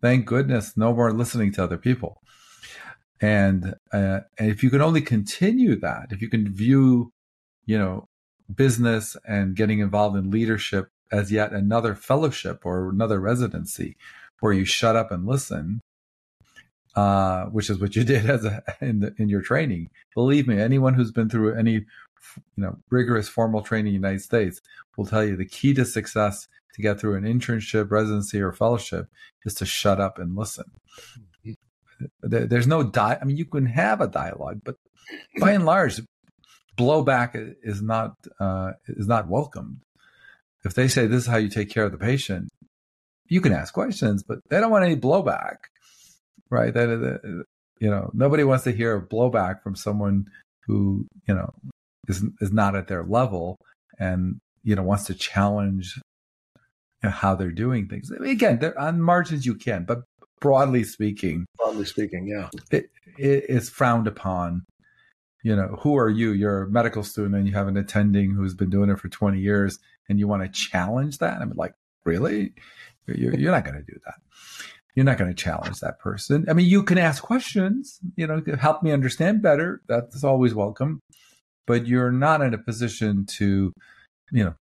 thank 0.00 0.26
goodness 0.26 0.76
no 0.76 0.94
more 0.94 1.12
listening 1.12 1.52
to 1.52 1.62
other 1.62 1.78
people 1.78 2.20
and 3.20 3.74
uh, 3.92 4.20
and 4.38 4.50
if 4.50 4.62
you 4.62 4.70
can 4.70 4.82
only 4.82 5.00
continue 5.00 5.78
that 5.78 6.06
if 6.10 6.22
you 6.22 6.28
can 6.28 6.52
view 6.52 7.12
you 7.66 7.78
know 7.78 8.06
business 8.54 9.16
and 9.26 9.56
getting 9.56 9.80
involved 9.80 10.16
in 10.16 10.30
leadership 10.30 10.88
as 11.10 11.32
yet 11.32 11.52
another 11.52 11.94
fellowship 11.94 12.64
or 12.64 12.88
another 12.88 13.20
residency 13.20 13.96
where 14.40 14.52
you 14.52 14.64
shut 14.64 14.96
up 14.96 15.10
and 15.10 15.26
listen 15.26 15.80
uh, 16.98 17.44
which 17.46 17.70
is 17.70 17.78
what 17.80 17.94
you 17.96 18.04
did 18.12 18.28
as 18.28 18.44
a 18.44 18.62
in 18.80 19.00
the, 19.00 19.14
in 19.18 19.28
your 19.28 19.42
training 19.42 19.90
believe 20.14 20.46
me 20.48 20.60
anyone 20.60 20.94
who's 20.94 21.12
been 21.12 21.28
through 21.28 21.54
any 21.54 21.72
you 21.72 21.84
know 22.56 22.76
rigorous 22.90 23.28
formal 23.28 23.62
training 23.62 23.94
in 23.94 24.00
the 24.00 24.08
united 24.08 24.22
states 24.22 24.60
will 24.96 25.06
tell 25.06 25.24
you 25.24 25.36
the 25.36 25.44
key 25.44 25.72
to 25.74 25.84
success 25.84 26.48
to 26.78 26.82
get 26.82 27.00
through 27.00 27.16
an 27.16 27.24
internship, 27.24 27.90
residency, 27.90 28.40
or 28.40 28.52
fellowship 28.52 29.08
is 29.44 29.54
to 29.54 29.66
shut 29.66 30.00
up 30.00 30.18
and 30.18 30.36
listen. 30.36 30.64
There's 32.22 32.68
no 32.68 32.84
di. 32.84 33.18
I 33.20 33.24
mean, 33.24 33.36
you 33.36 33.44
can 33.44 33.66
have 33.66 34.00
a 34.00 34.06
dialogue, 34.06 34.60
but 34.64 34.76
by 35.40 35.52
and 35.52 35.66
large, 35.66 36.00
blowback 36.76 37.56
is 37.62 37.82
not 37.82 38.14
uh, 38.38 38.72
is 38.86 39.08
not 39.08 39.28
welcomed. 39.28 39.82
If 40.64 40.74
they 40.74 40.86
say 40.86 41.06
this 41.06 41.22
is 41.22 41.26
how 41.26 41.38
you 41.38 41.48
take 41.48 41.70
care 41.70 41.84
of 41.84 41.92
the 41.92 41.98
patient, 41.98 42.48
you 43.26 43.40
can 43.40 43.52
ask 43.52 43.74
questions, 43.74 44.22
but 44.22 44.38
they 44.48 44.60
don't 44.60 44.70
want 44.70 44.84
any 44.84 44.96
blowback, 44.96 45.56
right? 46.50 46.72
That, 46.72 46.86
that 46.86 47.44
you 47.80 47.90
know, 47.90 48.10
nobody 48.12 48.44
wants 48.44 48.64
to 48.64 48.72
hear 48.72 49.00
blowback 49.00 49.62
from 49.62 49.76
someone 49.76 50.26
who 50.66 51.06
you 51.26 51.34
know 51.34 51.52
is 52.08 52.24
is 52.40 52.52
not 52.52 52.76
at 52.76 52.88
their 52.88 53.04
level 53.04 53.56
and 53.98 54.40
you 54.62 54.74
know 54.74 54.82
wants 54.82 55.04
to 55.04 55.14
challenge 55.14 55.98
how 57.02 57.34
they're 57.34 57.50
doing 57.50 57.86
things. 57.88 58.10
Again, 58.10 58.60
on 58.76 59.00
margins 59.00 59.46
you 59.46 59.54
can, 59.54 59.84
but 59.84 60.02
broadly 60.40 60.84
speaking, 60.84 61.46
broadly 61.56 61.84
speaking, 61.84 62.26
yeah, 62.26 62.48
it, 62.70 62.90
it 63.18 63.44
is 63.48 63.70
frowned 63.70 64.06
upon. 64.06 64.64
You 65.44 65.54
know, 65.54 65.78
who 65.80 65.96
are 65.96 66.10
you? 66.10 66.32
You're 66.32 66.64
a 66.64 66.68
medical 66.68 67.04
student 67.04 67.36
and 67.36 67.46
you 67.46 67.54
have 67.54 67.68
an 67.68 67.76
attending 67.76 68.32
who's 68.32 68.54
been 68.54 68.70
doing 68.70 68.90
it 68.90 68.98
for 68.98 69.08
20 69.08 69.38
years, 69.38 69.78
and 70.08 70.18
you 70.18 70.26
want 70.26 70.42
to 70.42 70.48
challenge 70.48 71.18
that? 71.18 71.40
I 71.40 71.44
mean, 71.44 71.54
like, 71.56 71.74
really? 72.04 72.52
You're, 73.06 73.34
you're 73.36 73.52
not 73.52 73.64
going 73.64 73.76
to 73.76 73.82
do 73.82 73.98
that. 74.04 74.16
You're 74.94 75.04
not 75.04 75.18
going 75.18 75.30
to 75.30 75.42
challenge 75.42 75.80
that 75.80 76.00
person. 76.00 76.46
I 76.48 76.54
mean, 76.54 76.66
you 76.66 76.82
can 76.82 76.98
ask 76.98 77.22
questions. 77.22 78.00
You 78.16 78.26
know, 78.26 78.42
help 78.58 78.82
me 78.82 78.90
understand 78.90 79.42
better. 79.42 79.80
That's 79.88 80.24
always 80.24 80.54
welcome. 80.54 81.00
But 81.66 81.86
you're 81.86 82.10
not 82.10 82.40
in 82.40 82.54
a 82.54 82.58
position 82.58 83.26
to, 83.36 83.72
you 84.32 84.44
know, 84.44 84.54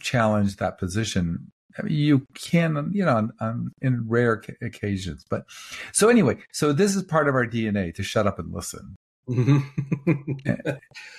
challenge 0.00 0.56
that 0.56 0.78
position. 0.78 1.52
I 1.78 1.82
mean, 1.82 1.94
you 1.94 2.26
can, 2.34 2.90
you 2.92 3.04
know, 3.04 3.16
on, 3.16 3.32
on, 3.40 3.72
in 3.82 4.08
rare 4.08 4.42
occasions. 4.62 5.24
But 5.28 5.44
so 5.92 6.08
anyway, 6.08 6.38
so 6.52 6.72
this 6.72 6.96
is 6.96 7.02
part 7.02 7.28
of 7.28 7.34
our 7.34 7.46
DNA 7.46 7.94
to 7.94 8.02
shut 8.02 8.26
up 8.26 8.38
and 8.38 8.52
listen. 8.52 8.96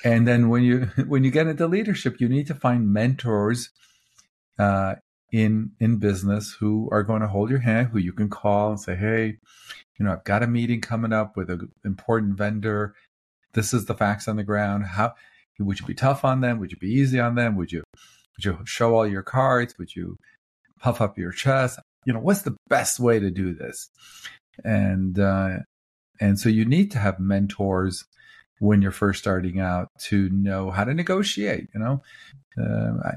and 0.03 0.27
then 0.27 0.49
when 0.49 0.63
you 0.63 0.89
when 1.07 1.23
you 1.23 1.31
get 1.31 1.47
into 1.47 1.67
leadership, 1.67 2.19
you 2.19 2.29
need 2.29 2.47
to 2.47 2.55
find 2.55 2.91
mentors 2.91 3.69
uh, 4.57 4.95
in 5.31 5.71
in 5.79 5.97
business 5.97 6.55
who 6.59 6.87
are 6.91 7.03
going 7.03 7.21
to 7.21 7.27
hold 7.27 7.49
your 7.49 7.59
hand, 7.59 7.89
who 7.89 7.99
you 7.99 8.13
can 8.13 8.29
call 8.29 8.69
and 8.69 8.79
say, 8.79 8.95
"Hey, 8.95 9.37
you 9.97 10.05
know, 10.05 10.13
I've 10.13 10.23
got 10.23 10.43
a 10.43 10.47
meeting 10.47 10.81
coming 10.81 11.13
up 11.13 11.35
with 11.35 11.49
an 11.49 11.71
important 11.83 12.37
vendor. 12.37 12.95
This 13.53 13.73
is 13.73 13.85
the 13.85 13.95
facts 13.95 14.27
on 14.27 14.35
the 14.35 14.43
ground. 14.43 14.85
How 14.85 15.13
would 15.59 15.79
you 15.79 15.85
be 15.85 15.93
tough 15.93 16.23
on 16.23 16.41
them? 16.41 16.59
Would 16.59 16.71
you 16.71 16.77
be 16.77 16.91
easy 16.91 17.19
on 17.19 17.35
them? 17.35 17.55
Would 17.55 17.71
you 17.71 17.83
would 18.37 18.45
you 18.45 18.59
show 18.65 18.95
all 18.95 19.07
your 19.07 19.23
cards? 19.23 19.75
Would 19.79 19.95
you 19.95 20.17
puff 20.79 21.01
up 21.01 21.17
your 21.17 21.31
chest? 21.31 21.79
You 22.05 22.13
know, 22.13 22.19
what's 22.19 22.43
the 22.43 22.55
best 22.69 22.99
way 22.99 23.19
to 23.19 23.31
do 23.31 23.53
this? 23.53 23.89
And 24.63 25.19
uh, 25.19 25.57
and 26.19 26.39
so 26.39 26.49
you 26.49 26.65
need 26.65 26.91
to 26.91 26.99
have 26.99 27.19
mentors 27.19 28.05
when 28.59 28.81
you're 28.81 28.91
first 28.91 29.19
starting 29.19 29.59
out 29.59 29.89
to 29.99 30.29
know 30.29 30.71
how 30.71 30.83
to 30.83 30.93
negotiate. 30.93 31.67
You 31.73 31.79
know, 31.79 32.01
uh, 32.61 33.11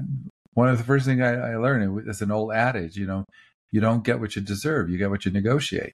one 0.53 0.69
of 0.69 0.77
the 0.77 0.83
first 0.83 1.05
things 1.05 1.21
I, 1.21 1.33
I 1.33 1.55
learned 1.57 2.07
is 2.07 2.21
an 2.21 2.31
old 2.31 2.53
adage. 2.53 2.97
You 2.97 3.07
know, 3.07 3.25
you 3.71 3.81
don't 3.81 4.03
get 4.03 4.19
what 4.19 4.35
you 4.35 4.41
deserve; 4.41 4.89
you 4.89 4.97
get 4.97 5.09
what 5.09 5.25
you 5.25 5.31
negotiate. 5.31 5.93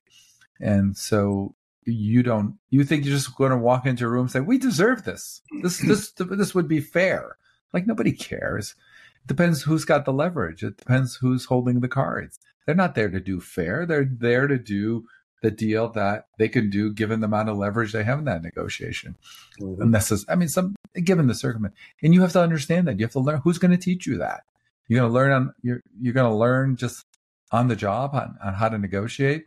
And 0.60 0.98
so 0.98 1.56
you 1.86 2.22
don't 2.22 2.58
you 2.70 2.84
think 2.84 3.06
you're 3.06 3.16
just 3.16 3.36
going 3.38 3.52
to 3.52 3.58
walk 3.58 3.86
into 3.86 4.06
a 4.06 4.10
room 4.10 4.24
and 4.24 4.32
say 4.32 4.42
we 4.42 4.58
deserve 4.58 5.04
this 5.06 5.42
this 5.62 5.80
this 5.88 6.12
this 6.12 6.54
would 6.54 6.68
be 6.68 6.82
fair 6.82 7.38
like 7.74 7.88
nobody 7.88 8.12
cares 8.12 8.76
It 9.24 9.28
depends 9.28 9.62
who's 9.62 9.86
got 9.86 10.06
the 10.06 10.14
leverage. 10.14 10.64
It 10.64 10.78
depends 10.78 11.16
who's 11.16 11.46
holding 11.46 11.80
the 11.80 11.88
cards. 11.88 12.40
They're 12.66 12.76
not 12.76 12.96
there 12.96 13.10
to 13.10 13.20
do 13.22 13.40
fair. 13.40 13.86
They're 13.86 14.10
there 14.10 14.48
to 14.48 14.58
do 14.58 15.06
the 15.42 15.52
deal 15.52 15.90
that 15.90 16.28
they 16.38 16.50
can 16.50 16.70
do 16.70 16.92
given 16.92 17.20
the 17.20 17.28
amount 17.28 17.50
of 17.50 17.58
leverage 17.58 17.94
they 17.94 18.04
have 18.04 18.20
in 18.20 18.26
that 18.26 18.42
negotiation. 18.42 19.16
Mm-hmm. 19.62 19.82
And 19.82 19.94
that's 19.94 20.10
just, 20.10 20.30
I 20.30 20.36
mean, 20.36 20.50
some 20.50 20.76
given 21.04 21.28
the 21.28 21.36
circumstance, 21.36 21.76
and 22.02 22.14
you 22.14 22.22
have 22.22 22.34
to 22.34 22.42
understand 22.42 22.88
that 22.88 23.00
you 23.00 23.06
have 23.06 23.12
to 23.14 23.20
learn 23.20 23.42
who's 23.44 23.60
going 23.60 23.72
to 23.72 23.78
teach 23.78 24.08
you 24.08 24.18
that. 24.18 24.44
You're 24.88 25.00
going 25.00 25.10
to 25.10 25.14
learn 25.14 25.32
on 25.32 25.54
you're 25.62 25.82
you're 26.00 26.14
going 26.14 26.32
to 26.32 26.38
learn 26.38 26.76
just 26.76 27.06
on 27.52 27.68
the 27.68 27.76
job 27.76 28.16
on, 28.16 28.38
on 28.44 28.54
how 28.54 28.70
to 28.70 28.78
negotiate. 28.78 29.46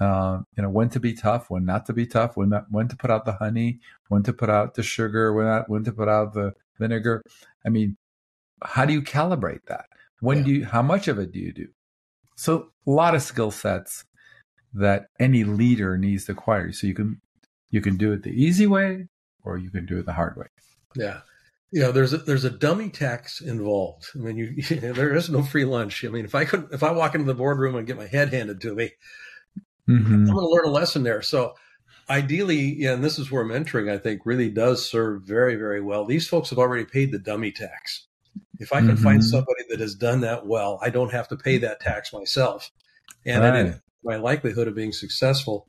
Uh, 0.00 0.40
you 0.56 0.62
know 0.62 0.68
when 0.68 0.88
to 0.90 1.00
be 1.00 1.14
tough, 1.14 1.48
when 1.48 1.64
not 1.64 1.86
to 1.86 1.92
be 1.92 2.06
tough, 2.06 2.36
when 2.36 2.50
not, 2.50 2.66
when 2.70 2.88
to 2.88 2.96
put 2.96 3.10
out 3.10 3.24
the 3.24 3.32
honey, 3.32 3.80
when 4.08 4.22
to 4.22 4.32
put 4.32 4.50
out 4.50 4.74
the 4.74 4.82
sugar, 4.82 5.32
when 5.32 5.46
not 5.46 5.68
when 5.68 5.84
to 5.84 5.92
put 5.92 6.08
out 6.08 6.34
the 6.34 6.54
vinegar. 6.78 7.22
I 7.64 7.68
mean, 7.68 7.96
how 8.62 8.84
do 8.84 8.92
you 8.92 9.02
calibrate 9.02 9.64
that? 9.66 9.86
When 10.20 10.38
yeah. 10.38 10.44
do 10.44 10.50
you? 10.52 10.64
How 10.66 10.82
much 10.82 11.08
of 11.08 11.18
it 11.18 11.32
do 11.32 11.38
you 11.38 11.52
do? 11.52 11.68
So 12.36 12.70
a 12.86 12.90
lot 12.90 13.14
of 13.14 13.22
skill 13.22 13.50
sets 13.50 14.04
that 14.74 15.06
any 15.18 15.44
leader 15.44 15.98
needs 15.98 16.26
to 16.26 16.32
acquire. 16.32 16.72
So 16.72 16.86
you 16.86 16.94
can 16.94 17.20
you 17.70 17.80
can 17.80 17.96
do 17.96 18.12
it 18.12 18.22
the 18.22 18.30
easy 18.30 18.66
way, 18.66 19.08
or 19.42 19.58
you 19.58 19.70
can 19.70 19.86
do 19.86 19.98
it 19.98 20.06
the 20.06 20.12
hard 20.12 20.36
way. 20.36 20.46
Yeah, 20.94 21.20
you 21.72 21.80
know, 21.80 21.90
there's 21.90 22.12
a, 22.12 22.18
there's 22.18 22.44
a 22.44 22.50
dummy 22.50 22.90
tax 22.90 23.40
involved. 23.40 24.08
I 24.14 24.18
mean, 24.18 24.36
you, 24.36 24.46
you 24.56 24.92
there 24.92 25.14
is 25.14 25.30
no 25.30 25.42
free 25.42 25.64
lunch. 25.64 26.04
I 26.04 26.08
mean, 26.08 26.24
if 26.24 26.34
I 26.34 26.44
could 26.44 26.68
if 26.72 26.82
I 26.82 26.92
walk 26.92 27.14
into 27.14 27.26
the 27.26 27.34
boardroom 27.34 27.74
and 27.74 27.86
get 27.86 27.96
my 27.96 28.06
head 28.06 28.32
handed 28.32 28.60
to 28.60 28.74
me, 28.74 28.90
mm-hmm. 29.88 30.12
I'm 30.12 30.26
going 30.26 30.36
to 30.36 30.48
learn 30.48 30.66
a 30.66 30.70
lesson 30.70 31.02
there. 31.02 31.22
So 31.22 31.54
ideally, 32.08 32.74
yeah, 32.78 32.92
and 32.92 33.02
this 33.02 33.18
is 33.18 33.30
where 33.30 33.44
mentoring 33.44 33.90
I 33.90 33.98
think 33.98 34.26
really 34.26 34.50
does 34.50 34.88
serve 34.88 35.22
very 35.22 35.56
very 35.56 35.80
well. 35.80 36.04
These 36.04 36.28
folks 36.28 36.50
have 36.50 36.58
already 36.58 36.84
paid 36.84 37.10
the 37.10 37.18
dummy 37.18 37.50
tax. 37.50 38.06
If 38.58 38.72
I 38.72 38.80
can 38.80 38.90
mm-hmm. 38.90 39.02
find 39.02 39.24
somebody 39.24 39.64
that 39.70 39.80
has 39.80 39.94
done 39.94 40.20
that 40.20 40.46
well, 40.46 40.78
I 40.82 40.90
don't 40.90 41.12
have 41.12 41.28
to 41.28 41.36
pay 41.36 41.58
that 41.58 41.80
tax 41.80 42.12
myself, 42.12 42.70
and 43.24 43.42
right 43.42 43.81
my 44.04 44.16
likelihood 44.16 44.68
of 44.68 44.74
being 44.74 44.92
successful 44.92 45.66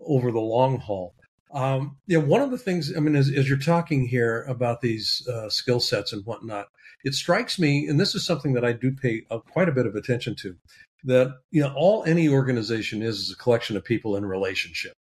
over 0.00 0.32
the 0.32 0.40
long 0.40 0.78
haul. 0.78 1.14
Um, 1.54 1.98
know, 2.18 2.24
one 2.24 2.40
of 2.40 2.50
the 2.50 2.58
things, 2.58 2.92
I 2.96 3.00
mean, 3.00 3.14
as, 3.14 3.30
as 3.30 3.48
you're 3.48 3.58
talking 3.58 4.06
here 4.06 4.42
about 4.48 4.80
these 4.80 5.26
uh, 5.30 5.50
skill 5.50 5.80
sets 5.80 6.12
and 6.12 6.24
whatnot, 6.24 6.68
it 7.04 7.14
strikes 7.14 7.58
me, 7.58 7.86
and 7.88 8.00
this 8.00 8.14
is 8.14 8.24
something 8.24 8.54
that 8.54 8.64
I 8.64 8.72
do 8.72 8.92
pay 8.92 9.22
uh, 9.30 9.38
quite 9.38 9.68
a 9.68 9.72
bit 9.72 9.86
of 9.86 9.94
attention 9.94 10.34
to, 10.36 10.56
that 11.04 11.34
you 11.50 11.60
know, 11.60 11.74
all 11.76 12.04
any 12.04 12.28
organization 12.28 13.02
is 13.02 13.18
is 13.18 13.32
a 13.32 13.36
collection 13.36 13.76
of 13.76 13.84
people 13.84 14.16
in 14.16 14.24
relationship, 14.24 14.94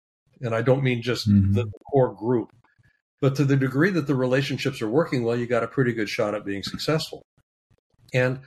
and 0.41 0.55
I 0.55 0.61
don't 0.61 0.83
mean 0.83 1.01
just 1.01 1.29
mm-hmm. 1.29 1.53
the 1.53 1.69
core 1.91 2.15
group, 2.15 2.49
but 3.21 3.35
to 3.35 3.45
the 3.45 3.57
degree 3.57 3.91
that 3.91 4.07
the 4.07 4.15
relationships 4.15 4.81
are 4.81 4.89
working 4.89 5.23
well, 5.23 5.35
you 5.35 5.45
got 5.45 5.63
a 5.63 5.67
pretty 5.67 5.93
good 5.93 6.09
shot 6.09 6.33
at 6.33 6.45
being 6.45 6.63
successful. 6.63 7.21
And 8.13 8.39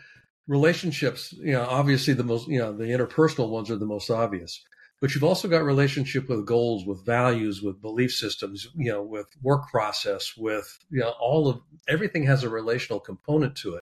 relationships, 0.47 1.33
you 1.33 1.53
know, 1.53 1.67
obviously 1.69 2.15
the 2.15 2.25
most, 2.25 2.49
you 2.49 2.59
know, 2.59 2.73
the 2.73 2.85
interpersonal 2.85 3.49
ones 3.51 3.71
are 3.71 3.77
the 3.77 3.87
most 3.87 4.11
obvious. 4.11 4.63
But 5.01 5.15
you've 5.15 5.25
also 5.25 5.49
got 5.49 5.65
relationship 5.65 6.29
with 6.29 6.47
goals, 6.47 6.87
with 6.87 7.05
values, 7.05 7.61
with 7.61 7.83
belief 7.83 8.13
systems, 8.13 8.69
you 8.77 8.93
know, 8.93 9.03
with 9.03 9.27
work 9.43 9.69
process, 9.69 10.35
with 10.37 10.79
you 10.91 11.01
know, 11.01 11.13
all 11.21 11.49
of 11.49 11.61
everything 11.89 12.25
has 12.27 12.45
a 12.45 12.49
relational 12.49 13.01
component 13.01 13.57
to 13.57 13.75
it. 13.75 13.83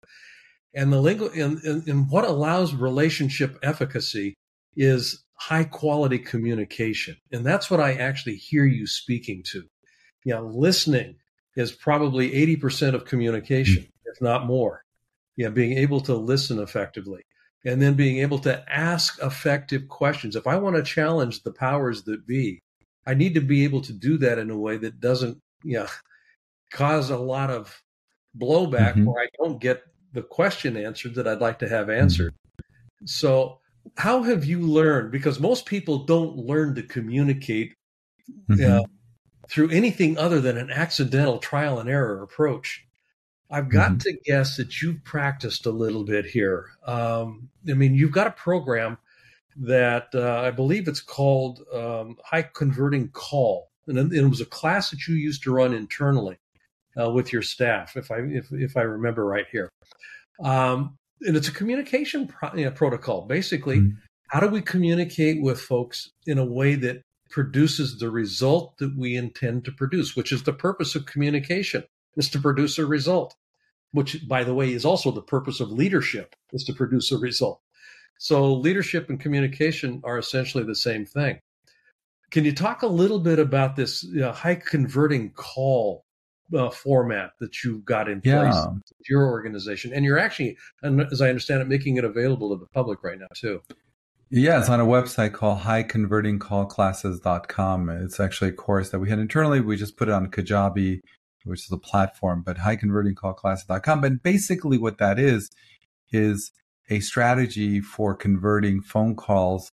And 0.73 0.91
the 0.91 0.99
lingo 0.99 1.29
and, 1.29 1.63
and, 1.63 1.87
and 1.87 2.09
what 2.09 2.25
allows 2.25 2.73
relationship 2.73 3.57
efficacy 3.63 4.33
is 4.75 5.23
high 5.35 5.63
quality 5.63 6.19
communication. 6.19 7.15
And 7.31 7.45
that's 7.45 7.71
what 7.71 7.79
I 7.79 7.93
actually 7.93 8.35
hear 8.35 8.65
you 8.65 8.85
speaking 8.85 9.41
to. 9.51 9.63
You 10.25 10.33
know, 10.33 10.47
listening 10.47 11.15
is 11.55 11.71
probably 11.71 12.31
80% 12.31 12.93
of 12.93 13.05
communication, 13.05 13.87
if 14.05 14.21
not 14.21 14.45
more 14.45 14.84
yeah, 15.37 15.49
being 15.49 15.77
able 15.77 16.01
to 16.01 16.15
listen 16.15 16.59
effectively 16.59 17.23
and 17.65 17.81
then 17.81 17.95
being 17.95 18.19
able 18.19 18.39
to 18.39 18.63
ask 18.71 19.21
effective 19.21 19.87
questions. 19.89 20.35
If 20.35 20.47
I 20.47 20.57
want 20.57 20.75
to 20.75 20.83
challenge 20.83 21.43
the 21.43 21.51
powers 21.51 22.03
that 22.03 22.27
be, 22.27 22.61
I 23.07 23.15
need 23.15 23.33
to 23.33 23.41
be 23.41 23.63
able 23.63 23.81
to 23.81 23.93
do 23.93 24.17
that 24.19 24.37
in 24.37 24.49
a 24.51 24.57
way 24.57 24.77
that 24.77 24.99
doesn't, 24.99 25.39
you 25.63 25.79
know, 25.79 25.87
cause 26.71 27.09
a 27.09 27.17
lot 27.17 27.49
of 27.49 27.81
blowback 28.37 28.93
mm-hmm. 28.93 29.05
where 29.05 29.23
I 29.23 29.27
don't 29.37 29.59
get 29.59 29.83
the 30.13 30.21
question 30.21 30.77
answered 30.77 31.15
that 31.15 31.27
I'd 31.27 31.41
like 31.41 31.59
to 31.59 31.69
have 31.69 31.89
answered. 31.89 32.33
So, 33.05 33.59
how 33.97 34.23
have 34.23 34.45
you 34.45 34.61
learned? 34.61 35.11
Because 35.11 35.39
most 35.39 35.65
people 35.65 36.05
don't 36.05 36.37
learn 36.37 36.73
to 36.75 36.83
communicate 36.83 37.75
mm-hmm. 38.49 38.79
uh, 38.79 38.83
through 39.49 39.69
anything 39.69 40.17
other 40.17 40.41
than 40.41 40.57
an 40.57 40.71
accidental 40.71 41.37
trial 41.37 41.79
and 41.79 41.89
error 41.89 42.23
approach. 42.23 42.84
I've 43.55 43.69
got 43.69 43.91
mm-hmm. 43.91 43.97
to 43.99 44.17
guess 44.25 44.57
that 44.57 44.81
you've 44.81 45.01
practiced 45.05 45.65
a 45.65 45.71
little 45.71 46.03
bit 46.03 46.25
here. 46.25 46.71
Um, 46.85 47.49
I 47.69 47.73
mean, 47.73 47.95
you've 47.95 48.11
got 48.11 48.27
a 48.27 48.31
program 48.31 48.97
that 49.55 50.09
uh, 50.13 50.41
I 50.41 50.51
believe 50.51 50.89
it's 50.89 50.99
called 50.99 51.61
um, 51.73 52.17
High 52.21 52.49
Converting 52.53 53.07
Call, 53.13 53.69
and 53.87 54.11
it 54.11 54.27
was 54.27 54.41
a 54.41 54.45
class 54.45 54.89
that 54.89 55.07
you 55.07 55.15
used 55.15 55.43
to 55.43 55.53
run 55.53 55.73
internally 55.73 56.37
uh, 56.99 57.09
with 57.09 57.31
your 57.31 57.41
staff, 57.41 57.95
if 57.95 58.11
I 58.11 58.17
if 58.17 58.51
if 58.51 58.75
I 58.75 58.81
remember 58.81 59.25
right 59.25 59.45
here. 59.49 59.71
Um, 60.43 60.97
and 61.21 61.37
it's 61.37 61.47
a 61.47 61.53
communication 61.53 62.27
pro- 62.27 62.55
you 62.55 62.65
know, 62.65 62.71
protocol. 62.71 63.21
Basically, 63.21 63.77
mm-hmm. 63.77 63.99
how 64.27 64.41
do 64.41 64.49
we 64.49 64.61
communicate 64.61 65.41
with 65.41 65.61
folks 65.61 66.11
in 66.27 66.37
a 66.39 66.45
way 66.45 66.75
that 66.75 67.03
produces 67.29 67.99
the 67.99 68.09
result 68.09 68.77
that 68.79 68.97
we 68.97 69.15
intend 69.15 69.63
to 69.63 69.71
produce, 69.71 70.13
which 70.13 70.33
is 70.33 70.43
the 70.43 70.51
purpose 70.51 70.93
of 70.93 71.05
communication 71.05 71.85
is 72.17 72.29
to 72.29 72.39
produce 72.39 72.77
a 72.77 72.85
result, 72.85 73.35
which, 73.95 74.27
by 74.27 74.43
the 74.43 74.53
way, 74.53 74.73
is 74.73 74.83
also 74.83 75.09
the 75.09 75.21
purpose 75.21 75.61
of 75.61 75.71
leadership, 75.71 76.35
is 76.51 76.65
to 76.65 76.73
produce 76.73 77.13
a 77.13 77.17
result. 77.17 77.61
So 78.19 78.53
leadership 78.53 79.09
and 79.09 79.17
communication 79.19 80.01
are 80.03 80.17
essentially 80.17 80.65
the 80.65 80.75
same 80.75 81.05
thing. 81.05 81.39
Can 82.31 82.43
you 82.43 82.53
talk 82.53 82.81
a 82.81 82.87
little 82.87 83.19
bit 83.19 83.39
about 83.39 83.77
this 83.77 84.03
you 84.03 84.19
know, 84.19 84.33
high 84.33 84.55
converting 84.55 85.31
call 85.31 86.03
uh, 86.53 86.69
format 86.69 87.31
that 87.39 87.63
you've 87.63 87.85
got 87.85 88.09
in 88.09 88.19
place 88.19 88.53
yeah. 88.53 88.65
your 89.09 89.27
organization? 89.27 89.93
And 89.93 90.03
you're 90.03 90.19
actually, 90.19 90.57
as 90.83 91.21
I 91.21 91.29
understand 91.29 91.61
it, 91.61 91.69
making 91.69 91.95
it 91.95 92.03
available 92.03 92.49
to 92.49 92.57
the 92.59 92.67
public 92.67 93.01
right 93.01 93.17
now, 93.17 93.27
too. 93.33 93.61
Yeah, 94.29 94.59
it's 94.59 94.67
on 94.69 94.81
a 94.81 94.85
website 94.85 95.31
called 95.31 95.59
highconvertingcallclasses.com. 95.59 97.89
It's 97.89 98.19
actually 98.19 98.49
a 98.49 98.53
course 98.53 98.89
that 98.89 98.99
we 98.99 99.09
had 99.09 99.19
internally. 99.19 99.61
We 99.61 99.77
just 99.77 99.95
put 99.95 100.09
it 100.09 100.13
on 100.13 100.29
Kajabi 100.31 100.99
which 101.45 101.65
is 101.65 101.71
a 101.71 101.77
platform, 101.77 102.43
but 102.45 102.57
highconvertingcallclasses.com. 102.57 104.03
And 104.03 104.21
basically 104.21 104.77
what 104.77 104.97
that 104.97 105.19
is, 105.19 105.49
is 106.11 106.51
a 106.89 106.99
strategy 106.99 107.81
for 107.81 108.15
converting 108.15 108.81
phone 108.81 109.15
calls, 109.15 109.71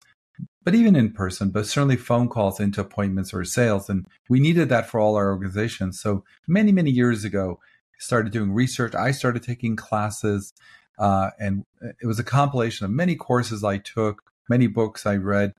but 0.64 0.74
even 0.74 0.96
in 0.96 1.12
person, 1.12 1.50
but 1.50 1.66
certainly 1.66 1.96
phone 1.96 2.28
calls 2.28 2.60
into 2.60 2.80
appointments 2.80 3.34
or 3.34 3.44
sales. 3.44 3.88
And 3.88 4.06
we 4.28 4.40
needed 4.40 4.68
that 4.68 4.88
for 4.88 5.00
all 5.00 5.16
our 5.16 5.30
organizations. 5.30 6.00
So 6.00 6.24
many, 6.46 6.72
many 6.72 6.90
years 6.90 7.24
ago, 7.24 7.58
started 7.98 8.32
doing 8.32 8.52
research. 8.52 8.94
I 8.94 9.12
started 9.12 9.42
taking 9.42 9.76
classes, 9.76 10.52
uh, 10.98 11.30
and 11.38 11.64
it 12.00 12.06
was 12.06 12.18
a 12.18 12.24
compilation 12.24 12.84
of 12.84 12.90
many 12.90 13.14
courses 13.14 13.62
I 13.62 13.78
took, 13.78 14.22
many 14.48 14.66
books 14.66 15.06
I 15.06 15.16
read, 15.16 15.52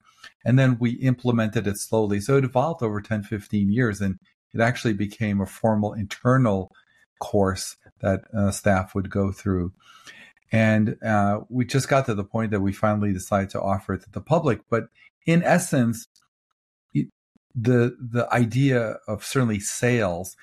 and 0.44 0.58
then 0.58 0.76
we 0.78 0.92
implemented 0.92 1.66
it 1.66 1.78
slowly. 1.78 2.20
So 2.20 2.36
it 2.36 2.44
evolved 2.44 2.82
over 2.82 3.00
10, 3.00 3.22
15 3.22 3.72
years. 3.72 4.00
And 4.00 4.18
it 4.54 4.60
actually 4.60 4.94
became 4.94 5.40
a 5.40 5.46
formal 5.46 5.92
internal 5.92 6.70
course 7.20 7.76
that 8.00 8.22
uh, 8.36 8.50
staff 8.50 8.94
would 8.94 9.10
go 9.10 9.32
through. 9.32 9.72
And 10.52 10.96
uh, 11.04 11.40
we 11.48 11.64
just 11.64 11.88
got 11.88 12.06
to 12.06 12.14
the 12.14 12.24
point 12.24 12.52
that 12.52 12.60
we 12.60 12.72
finally 12.72 13.12
decided 13.12 13.50
to 13.50 13.60
offer 13.60 13.94
it 13.94 14.02
to 14.02 14.10
the 14.10 14.20
public. 14.20 14.60
But 14.70 14.84
in 15.26 15.42
essence, 15.42 16.06
it, 16.92 17.08
the 17.54 17.96
the 17.98 18.32
idea 18.32 18.98
of 19.08 19.24
certainly 19.24 19.58
sales 19.58 20.36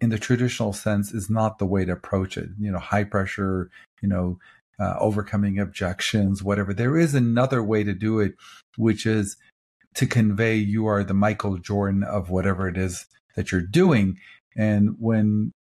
in 0.00 0.10
the 0.10 0.18
traditional 0.18 0.72
sense 0.72 1.12
is 1.12 1.30
not 1.30 1.58
the 1.58 1.66
way 1.66 1.84
to 1.84 1.92
approach 1.92 2.36
it. 2.36 2.48
You 2.58 2.72
know, 2.72 2.78
high 2.78 3.04
pressure, 3.04 3.70
you 4.00 4.08
know, 4.08 4.38
uh, 4.80 4.96
overcoming 4.98 5.58
objections, 5.58 6.42
whatever. 6.42 6.74
There 6.74 6.98
is 6.98 7.14
another 7.14 7.62
way 7.62 7.84
to 7.84 7.94
do 7.94 8.20
it, 8.20 8.34
which 8.76 9.06
is 9.06 9.36
to 9.94 10.06
convey 10.06 10.56
you 10.56 10.86
are 10.86 11.04
the 11.04 11.14
Michael 11.14 11.58
Jordan 11.58 12.02
of 12.02 12.30
whatever 12.30 12.66
it 12.68 12.76
is 12.76 13.06
that 13.36 13.52
you're 13.52 13.60
doing. 13.60 14.18
And 14.56 14.96
when 14.98 15.52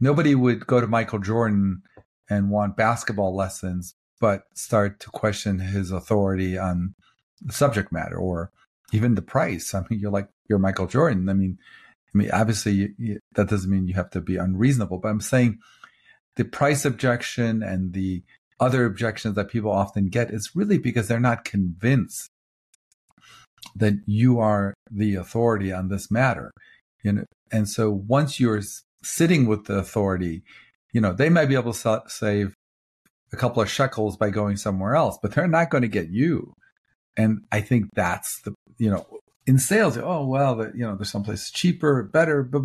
nobody 0.00 0.34
would 0.34 0.66
go 0.66 0.80
to 0.80 0.86
Michael 0.86 1.18
Jordan 1.18 1.82
and 2.28 2.50
want 2.50 2.76
basketball 2.76 3.34
lessons, 3.34 3.94
but 4.20 4.44
start 4.54 5.00
to 5.00 5.10
question 5.10 5.58
his 5.58 5.90
authority 5.90 6.56
on 6.56 6.94
the 7.40 7.52
subject 7.52 7.92
matter 7.92 8.16
or 8.16 8.50
even 8.92 9.14
the 9.14 9.22
price. 9.22 9.74
I 9.74 9.82
mean, 9.90 10.00
you're 10.00 10.10
like, 10.10 10.28
you're 10.48 10.58
Michael 10.58 10.86
Jordan. 10.86 11.28
I 11.28 11.32
mean, 11.34 11.58
I 12.14 12.18
mean, 12.18 12.30
obviously 12.30 12.72
you, 12.72 12.94
you, 12.96 13.18
that 13.34 13.48
doesn't 13.48 13.70
mean 13.70 13.88
you 13.88 13.94
have 13.94 14.10
to 14.10 14.20
be 14.20 14.36
unreasonable, 14.36 14.98
but 14.98 15.08
I'm 15.08 15.20
saying 15.20 15.58
the 16.36 16.44
price 16.44 16.84
objection 16.84 17.62
and 17.62 17.92
the 17.92 18.22
other 18.60 18.84
objections 18.84 19.34
that 19.34 19.48
people 19.48 19.72
often 19.72 20.08
get 20.08 20.30
is 20.30 20.52
really 20.54 20.78
because 20.78 21.08
they're 21.08 21.20
not 21.20 21.44
convinced 21.44 22.30
that 23.74 23.94
you 24.06 24.38
are 24.38 24.74
the 24.90 25.16
authority 25.16 25.72
on 25.72 25.88
this 25.88 26.10
matter. 26.10 26.52
You 27.04 27.12
know, 27.12 27.24
and 27.52 27.68
so 27.68 27.90
once 27.90 28.40
you're 28.40 28.62
sitting 29.04 29.46
with 29.46 29.66
the 29.66 29.78
authority, 29.78 30.42
you 30.92 31.00
know, 31.00 31.12
they 31.12 31.28
might 31.28 31.46
be 31.46 31.54
able 31.54 31.72
to 31.72 32.02
save 32.08 32.54
a 33.32 33.36
couple 33.36 33.62
of 33.62 33.70
shekels 33.70 34.16
by 34.16 34.30
going 34.30 34.56
somewhere 34.56 34.96
else, 34.96 35.18
but 35.22 35.32
they're 35.32 35.46
not 35.46 35.70
going 35.70 35.82
to 35.82 35.88
get 35.88 36.08
you. 36.08 36.54
And 37.16 37.44
I 37.52 37.60
think 37.60 37.90
that's 37.94 38.40
the 38.42 38.54
you 38.78 38.90
know, 38.90 39.06
in 39.46 39.58
sales, 39.58 39.96
oh 39.98 40.26
well, 40.26 40.56
the, 40.56 40.72
you 40.74 40.84
know, 40.84 40.96
there's 40.96 41.10
someplace 41.10 41.50
cheaper, 41.50 42.02
better, 42.02 42.42
but 42.42 42.62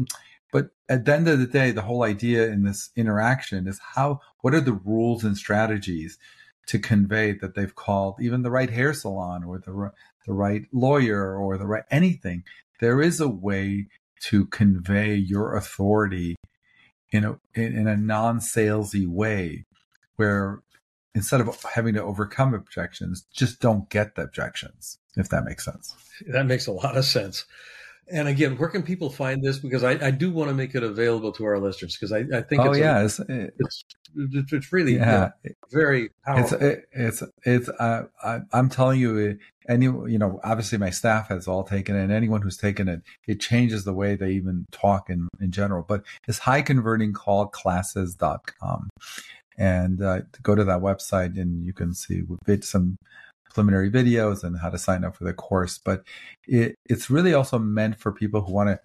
but 0.52 0.70
at 0.88 1.06
the 1.06 1.14
end 1.14 1.28
of 1.28 1.40
the 1.40 1.46
day, 1.46 1.72
the 1.72 1.84
whole 1.84 2.04
idea 2.04 2.48
in 2.48 2.64
this 2.64 2.90
interaction 2.96 3.68
is 3.68 3.80
how 3.94 4.22
what 4.42 4.56
are 4.56 4.62
the 4.62 4.74
rules 4.74 5.24
and 5.24 5.38
strategies 5.38 6.18
to 6.68 6.80
convey 6.80 7.34
that 7.34 7.56
they've 7.56 7.76
called 7.76 8.16
even 8.20 8.44
the 8.44 8.52
right 8.52 8.70
hair 8.70 8.94
salon 8.94 9.44
or 9.44 9.60
the 9.60 9.92
the 10.26 10.34
right 10.34 10.64
lawyer 10.72 11.36
or 11.36 11.58
the 11.58 11.68
right 11.68 11.84
anything. 11.92 12.44
There 12.80 13.02
is 13.02 13.20
a 13.20 13.28
way 13.28 13.88
to 14.24 14.46
convey 14.48 15.16
your 15.16 15.56
authority 15.56 16.36
in 17.12 17.24
a 17.24 17.40
in, 17.54 17.88
a 17.88 17.98
non-salesy 17.98 19.08
way 19.08 19.66
where 20.16 20.62
instead 21.16 21.42
of 21.42 21.64
having 21.64 21.96
to 21.96 22.04
overcome 22.04 22.54
objections, 22.54 23.26
just 23.34 23.60
don't 23.60 23.90
get 23.90 24.16
the 24.16 24.22
objections, 24.22 25.00
if 25.16 25.30
that 25.30 25.44
makes 25.44 25.66
sense. 25.66 25.96
That 26.28 26.46
makes 26.46 26.68
a 26.68 26.72
lot 26.72 26.98
of 26.98 27.06
sense. 27.06 27.46
And 28.12 28.28
again, 28.28 28.58
where 28.58 28.70
can 28.70 28.84
people 28.84 29.10
find 29.10 29.44
this? 29.44 29.60
Because 29.60 29.84
I, 29.84 29.92
I 30.08 30.12
do 30.12 30.32
want 30.32 30.50
to 30.50 30.56
make 30.56 30.76
it 30.76 30.84
available 30.84 31.32
to 31.34 31.46
our 31.46 31.60
listeners 31.60 31.96
because 31.96 32.12
I, 32.12 32.38
I 32.38 32.42
think 32.42 32.62
oh 32.62 32.72
it's 32.72 32.80
yeah, 32.80 33.00
a, 33.00 33.06
it's, 33.06 33.20
it's, 34.16 34.54
it's 34.54 34.74
really 34.74 34.96
yeah. 34.96 35.32
very 35.72 36.10
powerful. 36.26 36.58
It's 36.62 36.86
it's 36.92 37.24
it's 37.44 37.70
uh, 37.70 38.04
I, 38.24 38.40
am 38.54 38.70
telling 38.70 39.00
you, 39.00 39.38
any 39.68 39.86
you 39.86 40.18
know, 40.18 40.40
obviously 40.44 40.78
my 40.78 40.90
staff 40.90 41.30
has 41.30 41.48
all 41.48 41.64
taken 41.64 41.96
it, 41.96 42.04
and 42.04 42.12
anyone 42.12 42.42
who's 42.42 42.58
taken 42.58 42.88
it, 42.88 43.02
it 43.28 43.40
changes 43.40 43.84
the 43.84 43.94
way 43.94 44.16
they 44.16 44.32
even 44.32 44.66
talk 44.72 45.10
in 45.10 45.28
in 45.40 45.52
general. 45.52 45.84
But 45.88 46.04
it's 46.28 46.40
high 46.40 46.62
converting 46.62 47.14
call 47.14 47.48
classes.com 47.48 48.90
and 49.60 50.02
uh, 50.02 50.22
go 50.42 50.56
to 50.56 50.64
that 50.64 50.80
website 50.80 51.40
and 51.40 51.66
you 51.66 51.74
can 51.74 51.94
see 51.94 52.24
with 52.48 52.64
some 52.64 52.98
preliminary 53.50 53.90
videos 53.90 54.44
and 54.44 54.60
how 54.60 54.70
to 54.70 54.78
sign 54.78 55.04
up 55.04 55.16
for 55.16 55.24
the 55.24 55.34
course. 55.34 55.78
But 55.78 56.04
it, 56.48 56.76
it's 56.86 57.10
really 57.10 57.34
also 57.34 57.60
meant 57.60 58.00
for 58.00 58.12
people 58.12 58.42
who 58.42 58.54
want 58.54 58.70
to 58.70 58.80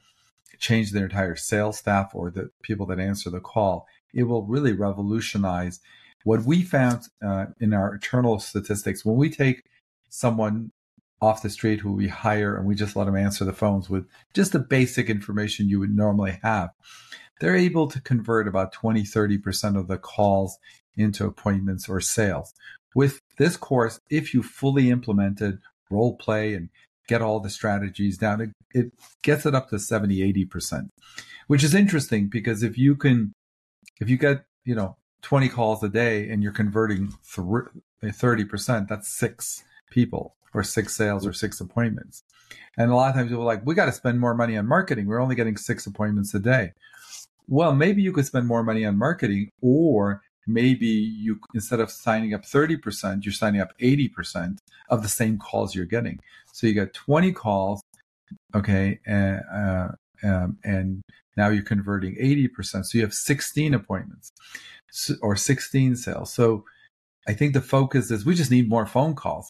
change 0.59 0.92
their 0.92 1.05
entire 1.05 1.37
sales 1.37 1.79
staff 1.79 2.14
or 2.14 2.31
the 2.31 2.50
people 2.62 2.87
that 2.87 3.00
answer 3.00 3.31
the 3.31 3.40
call. 3.40 3.87
It 4.12 4.24
will 4.24 4.46
really 4.46 4.72
revolutionize 4.72 5.81
what 6.24 6.44
we 6.44 6.62
found 6.62 7.03
uh, 7.24 7.46
in 7.61 7.74
our 7.74 7.94
internal 7.94 8.38
statistics 8.38 9.05
when 9.05 9.16
we 9.16 9.29
take 9.29 9.62
someone 10.09 10.72
off 11.20 11.42
the 11.42 11.50
street 11.50 11.81
who 11.81 11.92
we 11.92 12.09
hire 12.09 12.57
and 12.57 12.66
we 12.66 12.74
just 12.74 12.96
let 12.96 13.05
them 13.05 13.16
answer 13.16 13.44
the 13.44 13.53
phones 13.53 13.88
with 13.88 14.07
just 14.35 14.53
the 14.53 14.59
basic 14.59 15.09
information 15.09 15.68
you 15.68 15.79
would 15.81 15.94
normally 15.94 16.38
have 16.42 16.70
they're 17.40 17.57
able 17.57 17.88
to 17.88 18.00
convert 18.00 18.48
about 18.48 18.72
20, 18.72 19.03
30% 19.03 19.79
of 19.79 19.88
the 19.88 19.98
calls 19.98 20.59
into 20.96 21.27
appointments 21.27 21.88
or 21.88 22.00
sales. 22.00 22.55
With 22.94 23.20
this 23.36 23.56
course, 23.56 24.00
if 24.10 24.34
you 24.34 24.42
fully 24.42 24.90
implemented 24.90 25.58
role 25.90 26.16
play 26.16 26.54
and 26.54 26.68
get 27.08 27.22
all 27.22 27.40
the 27.40 27.50
strategies 27.50 28.18
down, 28.18 28.40
it, 28.40 28.50
it 28.72 28.92
gets 29.22 29.46
it 29.46 29.54
up 29.54 29.70
to 29.70 29.78
70, 29.78 30.32
80%, 30.46 30.88
which 31.46 31.62
is 31.62 31.74
interesting 31.74 32.28
because 32.28 32.62
if 32.62 32.78
you 32.78 32.96
can, 32.96 33.32
if 34.00 34.08
you 34.08 34.16
get, 34.16 34.44
you 34.64 34.74
know, 34.74 34.96
20 35.22 35.48
calls 35.48 35.82
a 35.82 35.88
day 35.88 36.28
and 36.28 36.42
you're 36.42 36.52
converting 36.52 37.12
30%, 37.26 38.82
eh, 38.82 38.84
that's 38.88 39.08
six 39.08 39.64
people 39.90 40.34
or 40.52 40.62
six 40.62 40.94
sales 40.94 41.26
or 41.26 41.30
mm. 41.30 41.36
six 41.36 41.60
appointments. 41.60 42.22
And 42.76 42.90
a 42.90 42.94
lot 42.94 43.10
of 43.10 43.14
times 43.14 43.28
people 43.28 43.42
are 43.42 43.46
like, 43.46 43.64
we 43.64 43.74
got 43.74 43.86
to 43.86 43.92
spend 43.92 44.20
more 44.20 44.34
money 44.34 44.56
on 44.56 44.66
marketing. 44.66 45.06
We're 45.06 45.20
only 45.20 45.34
getting 45.34 45.56
six 45.56 45.86
appointments 45.86 46.34
a 46.34 46.40
day 46.40 46.72
well, 47.48 47.74
maybe 47.74 48.02
you 48.02 48.12
could 48.12 48.26
spend 48.26 48.46
more 48.46 48.62
money 48.62 48.84
on 48.84 48.96
marketing, 48.96 49.50
or 49.60 50.22
maybe 50.46 50.87
you 50.87 51.40
instead 51.54 51.80
of 51.80 51.90
signing 51.90 52.35
up 52.35 52.42
30%, 52.42 53.24
you're 53.24 53.33
signing 53.33 53.61
up 53.61 53.76
80% 53.78 54.59
of 54.88 55.02
the 55.02 55.09
same 55.09 55.38
calls 55.38 55.74
you're 55.74 55.87
getting. 55.87 56.20
So 56.52 56.66
you 56.66 56.74
got 56.74 56.94
20 56.94 57.33
calls, 57.33 57.83
okay, 58.54 59.00
and, 59.07 59.42
uh, 59.52 59.88
um, 60.22 60.59
and 60.64 61.02
now 61.37 61.48
you're 61.48 61.64
converting 61.64 62.16
80%. 62.16 62.85
So 62.85 62.98
you 62.98 63.02
have 63.02 63.14
16 63.14 63.74
appointments 63.74 64.30
or 65.20 65.37
16 65.37 65.96
sales. 65.96 66.33
So 66.33 66.64
I 67.26 67.33
think 67.33 67.54
the 67.54 67.61
focus 67.61 68.11
is 68.11 68.24
we 68.24 68.35
just 68.35 68.50
need 68.50 68.68
more 68.68 68.87
phone 68.87 69.14
calls. 69.14 69.48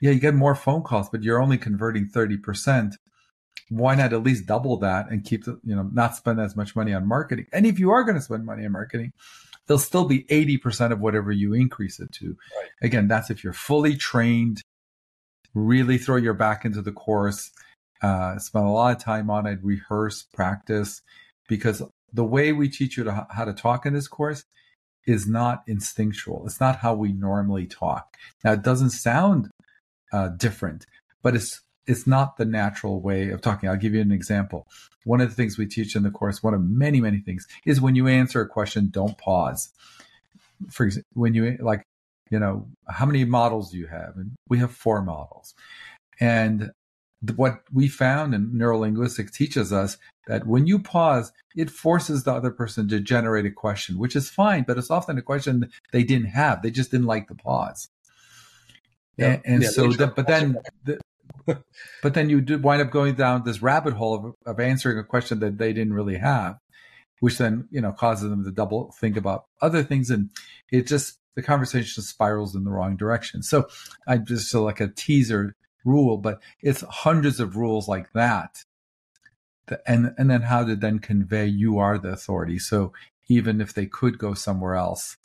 Yeah, 0.00 0.12
you 0.12 0.20
get 0.20 0.34
more 0.34 0.54
phone 0.54 0.82
calls, 0.82 1.10
but 1.10 1.22
you're 1.22 1.42
only 1.42 1.58
converting 1.58 2.08
30% 2.08 2.94
why 3.70 3.94
not 3.94 4.12
at 4.12 4.22
least 4.22 4.46
double 4.46 4.76
that 4.78 5.08
and 5.10 5.24
keep 5.24 5.44
the, 5.44 5.58
you 5.64 5.74
know, 5.74 5.88
not 5.92 6.16
spend 6.16 6.40
as 6.40 6.56
much 6.56 6.74
money 6.74 6.92
on 6.92 7.06
marketing? 7.06 7.46
And 7.52 7.64
if 7.64 7.78
you 7.78 7.90
are 7.90 8.02
going 8.02 8.16
to 8.16 8.20
spend 8.20 8.44
money 8.44 8.66
on 8.66 8.72
marketing, 8.72 9.12
they'll 9.66 9.78
still 9.78 10.04
be 10.04 10.24
80% 10.24 10.92
of 10.92 11.00
whatever 11.00 11.32
you 11.32 11.54
increase 11.54 12.00
it 12.00 12.12
to. 12.12 12.36
Right. 12.56 12.68
Again, 12.82 13.08
that's 13.08 13.30
if 13.30 13.44
you're 13.44 13.52
fully 13.52 13.96
trained, 13.96 14.62
really 15.54 15.98
throw 15.98 16.16
your 16.16 16.34
back 16.34 16.64
into 16.64 16.82
the 16.82 16.92
course, 16.92 17.50
uh, 18.02 18.38
spend 18.38 18.66
a 18.66 18.70
lot 18.70 18.96
of 18.96 19.02
time 19.02 19.30
on 19.30 19.46
it, 19.46 19.58
rehearse, 19.62 20.22
practice, 20.22 21.02
because 21.48 21.82
the 22.12 22.24
way 22.24 22.52
we 22.52 22.68
teach 22.68 22.96
you 22.96 23.04
to, 23.04 23.26
how 23.30 23.44
to 23.44 23.52
talk 23.52 23.86
in 23.86 23.92
this 23.92 24.08
course 24.08 24.44
is 25.06 25.26
not 25.26 25.62
instinctual. 25.66 26.44
It's 26.46 26.60
not 26.60 26.76
how 26.76 26.94
we 26.94 27.12
normally 27.12 27.66
talk. 27.66 28.16
Now, 28.44 28.52
it 28.52 28.62
doesn't 28.62 28.90
sound 28.90 29.50
uh, 30.12 30.28
different, 30.28 30.86
but 31.22 31.34
it's 31.34 31.60
it's 31.90 32.06
not 32.06 32.36
the 32.36 32.44
natural 32.44 33.00
way 33.00 33.30
of 33.30 33.40
talking. 33.40 33.68
I'll 33.68 33.76
give 33.76 33.94
you 33.94 34.00
an 34.00 34.12
example. 34.12 34.68
One 35.04 35.20
of 35.20 35.28
the 35.28 35.34
things 35.34 35.58
we 35.58 35.66
teach 35.66 35.96
in 35.96 36.04
the 36.04 36.10
course, 36.10 36.40
one 36.40 36.54
of 36.54 36.62
many, 36.62 37.00
many 37.00 37.18
things, 37.18 37.48
is 37.66 37.80
when 37.80 37.96
you 37.96 38.06
answer 38.06 38.40
a 38.40 38.48
question, 38.48 38.90
don't 38.90 39.18
pause. 39.18 39.70
For 40.70 40.86
example, 40.86 41.08
when 41.14 41.34
you 41.34 41.58
like, 41.60 41.82
you 42.30 42.38
know, 42.38 42.68
how 42.88 43.06
many 43.06 43.24
models 43.24 43.72
do 43.72 43.78
you 43.78 43.88
have? 43.88 44.12
And 44.16 44.36
we 44.48 44.58
have 44.58 44.70
four 44.70 45.02
models. 45.02 45.54
And 46.20 46.70
what 47.34 47.62
we 47.72 47.88
found 47.88 48.34
in 48.34 48.52
neurolinguistics 48.52 49.32
teaches 49.32 49.72
us 49.72 49.98
that 50.28 50.46
when 50.46 50.68
you 50.68 50.78
pause, 50.78 51.32
it 51.56 51.70
forces 51.70 52.22
the 52.22 52.32
other 52.32 52.52
person 52.52 52.88
to 52.88 53.00
generate 53.00 53.46
a 53.46 53.50
question, 53.50 53.98
which 53.98 54.14
is 54.14 54.30
fine, 54.30 54.62
but 54.62 54.78
it's 54.78 54.92
often 54.92 55.18
a 55.18 55.22
question 55.22 55.68
they 55.90 56.04
didn't 56.04 56.28
have. 56.28 56.62
They 56.62 56.70
just 56.70 56.92
didn't 56.92 57.06
like 57.06 57.26
the 57.26 57.34
pause. 57.34 57.88
Yeah. 59.16 59.26
And, 59.26 59.42
and 59.44 59.62
yeah, 59.64 59.68
so, 59.70 59.90
the, 59.90 60.06
but 60.06 60.28
then 60.28 60.56
the, 60.84 61.00
but 61.46 62.14
then 62.14 62.28
you 62.30 62.44
wind 62.58 62.82
up 62.82 62.90
going 62.90 63.14
down 63.14 63.44
this 63.44 63.62
rabbit 63.62 63.94
hole 63.94 64.14
of, 64.14 64.34
of 64.54 64.60
answering 64.60 64.98
a 64.98 65.04
question 65.04 65.40
that 65.40 65.58
they 65.58 65.72
didn't 65.72 65.94
really 65.94 66.18
have, 66.18 66.58
which 67.20 67.38
then 67.38 67.68
you 67.70 67.80
know 67.80 67.92
causes 67.92 68.30
them 68.30 68.44
to 68.44 68.50
double 68.50 68.92
think 69.00 69.16
about 69.16 69.44
other 69.60 69.82
things, 69.82 70.10
and 70.10 70.30
it 70.70 70.86
just 70.86 71.18
the 71.36 71.42
conversation 71.42 72.02
spirals 72.02 72.54
in 72.54 72.64
the 72.64 72.70
wrong 72.70 72.96
direction. 72.96 73.42
So 73.42 73.68
I 74.06 74.18
just 74.18 74.52
like 74.54 74.80
a 74.80 74.88
teaser 74.88 75.54
rule, 75.84 76.18
but 76.18 76.40
it's 76.62 76.82
hundreds 76.82 77.40
of 77.40 77.56
rules 77.56 77.88
like 77.88 78.12
that. 78.12 78.64
And 79.86 80.14
and 80.18 80.28
then 80.28 80.42
how 80.42 80.64
to 80.64 80.74
then 80.74 80.98
convey 80.98 81.46
you 81.46 81.78
are 81.78 81.96
the 81.96 82.08
authority. 82.08 82.58
So 82.58 82.92
even 83.28 83.60
if 83.60 83.72
they 83.72 83.86
could 83.86 84.18
go 84.18 84.34
somewhere 84.34 84.74
else, 84.74 85.16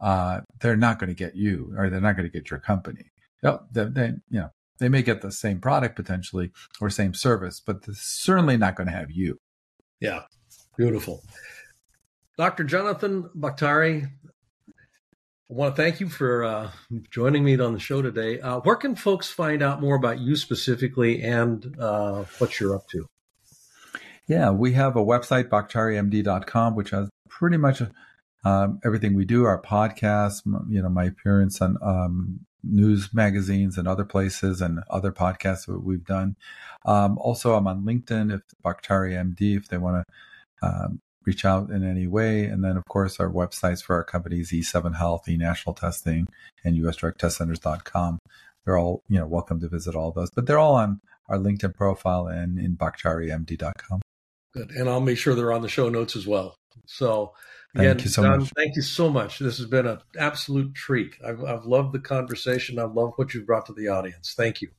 uh, 0.00 0.42
they're 0.60 0.76
not 0.76 1.00
going 1.00 1.08
to 1.08 1.14
get 1.14 1.34
you, 1.34 1.74
or 1.76 1.90
they're 1.90 2.00
not 2.00 2.16
going 2.16 2.30
to 2.30 2.32
get 2.32 2.50
your 2.50 2.60
company. 2.60 3.10
They, 3.42 3.56
they, 3.72 4.12
you 4.30 4.40
know, 4.40 4.50
they 4.78 4.88
may 4.88 5.02
get 5.02 5.20
the 5.20 5.32
same 5.32 5.60
product 5.60 5.96
potentially 5.96 6.50
or 6.80 6.90
same 6.90 7.14
service, 7.14 7.60
but 7.60 7.84
they're 7.84 7.94
certainly 7.94 8.56
not 8.56 8.76
going 8.76 8.86
to 8.86 8.92
have 8.92 9.10
you. 9.10 9.40
Yeah, 10.00 10.22
beautiful. 10.76 11.22
Dr. 12.36 12.64
Jonathan 12.64 13.28
Baktari, 13.36 14.04
I 15.50 15.54
want 15.54 15.74
to 15.74 15.82
thank 15.82 15.98
you 15.98 16.08
for 16.08 16.44
uh, 16.44 16.70
joining 17.10 17.42
me 17.42 17.58
on 17.58 17.72
the 17.72 17.80
show 17.80 18.02
today. 18.02 18.40
Uh, 18.40 18.60
where 18.60 18.76
can 18.76 18.94
folks 18.94 19.28
find 19.28 19.62
out 19.62 19.80
more 19.80 19.96
about 19.96 20.20
you 20.20 20.36
specifically 20.36 21.22
and 21.22 21.76
uh, 21.80 22.24
what 22.38 22.60
you're 22.60 22.76
up 22.76 22.86
to? 22.90 23.08
Yeah, 24.28 24.50
we 24.50 24.74
have 24.74 24.94
a 24.94 25.04
website, 25.04 25.48
baktarimd.com, 25.48 26.76
which 26.76 26.90
has 26.90 27.08
pretty 27.30 27.56
much 27.56 27.82
um, 28.44 28.78
everything 28.84 29.14
we 29.14 29.24
do, 29.24 29.44
our 29.44 29.60
podcast, 29.60 30.42
you 30.68 30.82
know, 30.82 30.90
my 30.90 31.04
appearance 31.04 31.60
on 31.62 31.78
um, 31.82 32.40
news 32.62 33.10
magazines 33.12 33.78
and 33.78 33.86
other 33.86 34.04
places 34.04 34.60
and 34.60 34.80
other 34.90 35.12
podcasts 35.12 35.66
that 35.66 35.82
we've 35.82 36.04
done. 36.04 36.36
Um, 36.84 37.18
also, 37.18 37.54
I'm 37.54 37.66
on 37.66 37.82
LinkedIn 37.82 38.34
if 38.34 38.42
Baktari 38.64 39.12
MD 39.12 39.56
if 39.56 39.68
they 39.68 39.78
want 39.78 40.04
to 40.62 40.66
um, 40.66 41.00
reach 41.24 41.44
out 41.44 41.70
in 41.70 41.88
any 41.88 42.06
way. 42.06 42.44
And 42.44 42.64
then, 42.64 42.76
of 42.76 42.84
course, 42.86 43.20
our 43.20 43.30
websites 43.30 43.82
for 43.82 43.96
our 43.96 44.04
companies, 44.04 44.50
E7 44.50 44.96
Health, 44.96 45.26
eNational 45.28 45.76
Testing, 45.76 46.26
and 46.64 46.76
USDrugTestCenters.com. 46.76 48.18
They're 48.64 48.78
all, 48.78 49.02
you 49.08 49.18
know, 49.18 49.26
welcome 49.26 49.60
to 49.60 49.68
visit 49.68 49.94
all 49.94 50.10
those, 50.10 50.30
but 50.30 50.46
they're 50.46 50.58
all 50.58 50.74
on 50.74 51.00
our 51.28 51.38
LinkedIn 51.38 51.74
profile 51.74 52.26
and 52.26 52.58
in 52.58 52.76
BaktariMD.com. 52.76 54.00
Good. 54.54 54.70
And 54.70 54.88
I'll 54.88 55.00
make 55.00 55.18
sure 55.18 55.34
they're 55.34 55.52
on 55.52 55.62
the 55.62 55.68
show 55.68 55.88
notes 55.88 56.16
as 56.16 56.26
well. 56.26 56.56
So 56.86 57.34
Again, 57.74 57.96
thank 57.96 58.04
you 58.04 58.10
so 58.10 58.22
Don, 58.22 58.40
much. 58.40 58.52
Thank 58.56 58.76
you 58.76 58.82
so 58.82 59.10
much. 59.10 59.38
This 59.38 59.58
has 59.58 59.66
been 59.66 59.86
an 59.86 59.98
absolute 60.18 60.74
treat. 60.74 61.14
I've, 61.24 61.44
I've 61.44 61.64
loved 61.64 61.92
the 61.92 61.98
conversation. 61.98 62.78
I 62.78 62.84
love 62.84 63.12
what 63.16 63.34
you've 63.34 63.46
brought 63.46 63.66
to 63.66 63.74
the 63.74 63.88
audience. 63.88 64.34
Thank 64.36 64.62
you. 64.62 64.70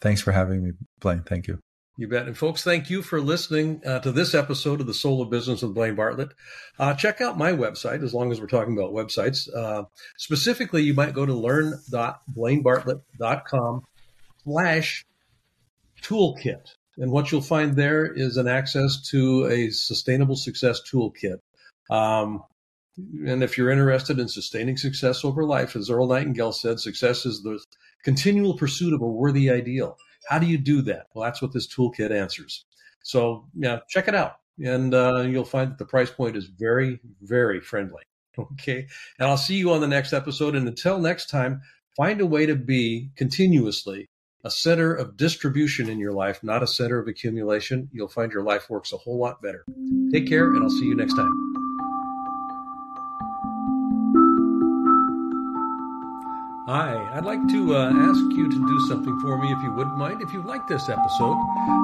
Thanks 0.00 0.20
for 0.20 0.32
having 0.32 0.64
me, 0.64 0.72
Blaine. 1.00 1.22
Thank 1.22 1.46
you. 1.46 1.60
You 1.98 2.08
bet. 2.08 2.26
And 2.26 2.36
folks, 2.36 2.62
thank 2.62 2.90
you 2.90 3.00
for 3.00 3.22
listening 3.22 3.80
uh, 3.86 4.00
to 4.00 4.12
this 4.12 4.34
episode 4.34 4.82
of 4.82 4.86
The 4.86 4.92
Soul 4.92 5.22
of 5.22 5.30
Business 5.30 5.62
with 5.62 5.72
Blaine 5.74 5.94
Bartlett. 5.94 6.34
Uh, 6.78 6.92
check 6.92 7.22
out 7.22 7.38
my 7.38 7.52
website 7.52 8.02
as 8.02 8.12
long 8.12 8.30
as 8.30 8.38
we're 8.38 8.48
talking 8.48 8.76
about 8.76 8.92
websites. 8.92 9.48
Uh, 9.54 9.84
specifically, 10.18 10.82
you 10.82 10.92
might 10.92 11.14
go 11.14 11.24
to 11.24 11.32
learn.blainebartlett.com 11.32 13.80
slash 14.44 15.06
toolkit. 16.02 16.74
And 16.98 17.10
what 17.10 17.32
you'll 17.32 17.40
find 17.40 17.76
there 17.76 18.04
is 18.04 18.36
an 18.36 18.48
access 18.48 19.00
to 19.10 19.46
a 19.46 19.70
sustainable 19.70 20.36
success 20.36 20.82
toolkit. 20.82 21.38
Um, 21.90 22.42
and 23.26 23.42
if 23.42 23.58
you're 23.58 23.70
interested 23.70 24.18
in 24.18 24.28
sustaining 24.28 24.76
success 24.76 25.24
over 25.24 25.44
life, 25.44 25.76
as 25.76 25.90
Earl 25.90 26.08
Nightingale 26.08 26.52
said, 26.52 26.80
success 26.80 27.26
is 27.26 27.42
the 27.42 27.62
continual 28.04 28.56
pursuit 28.56 28.94
of 28.94 29.02
a 29.02 29.06
worthy 29.06 29.50
ideal. 29.50 29.98
How 30.28 30.38
do 30.38 30.46
you 30.46 30.58
do 30.58 30.82
that? 30.82 31.06
Well, 31.14 31.24
that's 31.24 31.42
what 31.42 31.52
this 31.52 31.66
toolkit 31.66 32.10
answers. 32.10 32.64
So, 33.02 33.46
yeah, 33.54 33.80
check 33.88 34.08
it 34.08 34.14
out. 34.14 34.36
And 34.58 34.94
uh, 34.94 35.20
you'll 35.20 35.44
find 35.44 35.70
that 35.70 35.78
the 35.78 35.84
price 35.84 36.10
point 36.10 36.36
is 36.36 36.46
very, 36.46 37.00
very 37.22 37.60
friendly. 37.60 38.02
Okay. 38.38 38.86
And 39.18 39.30
I'll 39.30 39.38
see 39.38 39.56
you 39.56 39.72
on 39.72 39.80
the 39.80 39.88
next 39.88 40.12
episode. 40.12 40.54
And 40.54 40.68
until 40.68 40.98
next 40.98 41.30
time, 41.30 41.62
find 41.96 42.20
a 42.20 42.26
way 42.26 42.44
to 42.44 42.54
be 42.54 43.08
continuously 43.16 44.10
a 44.44 44.50
center 44.50 44.94
of 44.94 45.16
distribution 45.16 45.88
in 45.88 45.98
your 45.98 46.12
life, 46.12 46.44
not 46.44 46.62
a 46.62 46.66
center 46.66 46.98
of 46.98 47.08
accumulation. 47.08 47.88
You'll 47.92 48.08
find 48.08 48.30
your 48.30 48.42
life 48.42 48.68
works 48.68 48.92
a 48.92 48.98
whole 48.98 49.18
lot 49.18 49.40
better. 49.40 49.64
Take 50.12 50.28
care, 50.28 50.52
and 50.52 50.62
I'll 50.62 50.68
see 50.68 50.84
you 50.84 50.94
next 50.94 51.14
time. 51.14 51.55
Hi, 56.66 57.12
I'd 57.14 57.24
like 57.24 57.46
to 57.50 57.76
uh, 57.76 57.92
ask 57.92 58.20
you 58.36 58.50
to 58.50 58.66
do 58.66 58.80
something 58.88 59.20
for 59.20 59.38
me 59.38 59.52
if 59.52 59.62
you 59.62 59.70
wouldn't 59.70 59.96
mind. 59.96 60.20
If 60.20 60.32
you 60.32 60.42
like 60.42 60.66
this 60.66 60.88
episode, 60.88 61.36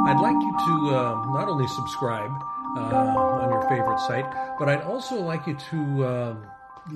I'd 0.07 0.19
like 0.21 0.35
you 0.35 0.53
to 0.59 0.97
uh, 0.97 1.25
not 1.27 1.47
only 1.49 1.69
subscribe 1.69 2.33
uh, 2.77 2.81
on 2.81 3.51
your 3.51 3.63
favorite 3.69 4.01
site, 4.01 4.27
but 4.59 4.69
I'd 4.69 4.83
also 4.83 5.21
like 5.21 5.47
you 5.47 5.57
to 5.71 6.07
um, 6.09 6.47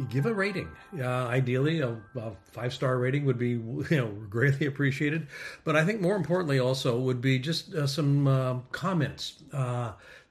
give 0.08 0.26
a 0.26 0.34
rating. 0.34 0.68
Uh, 0.98 1.28
ideally, 1.28 1.78
a, 1.78 1.90
a 2.16 2.32
five 2.50 2.74
star 2.74 2.98
rating 2.98 3.24
would 3.24 3.38
be 3.38 3.50
you 3.50 3.86
know 3.90 4.08
greatly 4.28 4.66
appreciated. 4.66 5.28
But 5.62 5.76
I 5.76 5.84
think 5.84 6.00
more 6.00 6.16
importantly, 6.16 6.58
also 6.58 6.98
would 6.98 7.20
be 7.20 7.38
just 7.38 7.72
uh, 7.72 7.86
some 7.86 8.26
uh, 8.26 8.58
comments. 8.72 9.44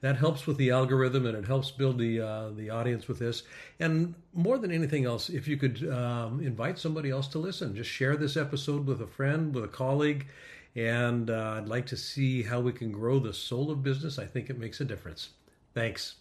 That 0.06 0.18
helps 0.18 0.45
with 0.45 0.58
the 0.58 0.70
algorithm 0.70 1.26
and 1.26 1.36
it 1.36 1.47
helps 1.47 1.72
build 1.72 1.97
the 1.97 2.22
uh, 2.22 2.51
the 2.51 2.70
audience 2.70 3.08
with 3.08 3.18
this. 3.18 3.41
And 3.80 4.14
more 4.36 4.60
than 4.60 4.72
anything 4.72 5.06
else, 5.06 5.30
if 5.30 5.47
you 5.47 5.58
could 5.58 5.91
um, 5.91 6.41
invite 6.41 6.78
somebody 6.78 7.10
else 7.10 7.28
to 7.30 7.39
listen, 7.39 7.76
just 7.76 7.89
share 7.89 8.16
this 8.16 8.38
episode 8.38 8.86
with 8.86 9.01
a 9.01 9.08
friend, 9.08 9.56
with 9.56 9.64
a 9.64 9.68
colleague. 9.68 10.28
And 10.76 11.32
uh, 11.32 11.56
I'd 11.58 11.68
like 11.68 11.88
to 11.88 11.97
see 11.97 12.43
how 12.43 12.60
we 12.60 12.72
can 12.72 12.91
grow 12.91 13.18
the 13.18 13.34
soul 13.34 13.72
of 13.72 13.82
business. 13.82 14.20
I 14.20 14.28
think 14.28 14.51
it 14.51 14.60
makes 14.60 14.80
a 14.80 14.86
difference. 14.86 15.30
Thanks. 15.74 16.18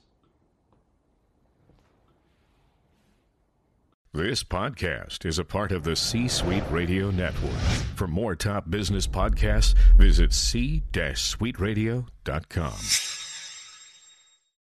This 4.14 4.42
podcast 4.42 5.26
is 5.26 5.38
a 5.38 5.44
part 5.44 5.72
of 5.72 5.84
the 5.84 5.94
C 5.94 6.26
Suite 6.26 6.64
Radio 6.70 7.10
Network. 7.10 7.60
For 7.96 8.06
more 8.06 8.34
top 8.34 8.70
business 8.70 9.06
podcasts, 9.06 9.74
visit 9.98 10.32
c-suiteradio.com. 10.32 13.23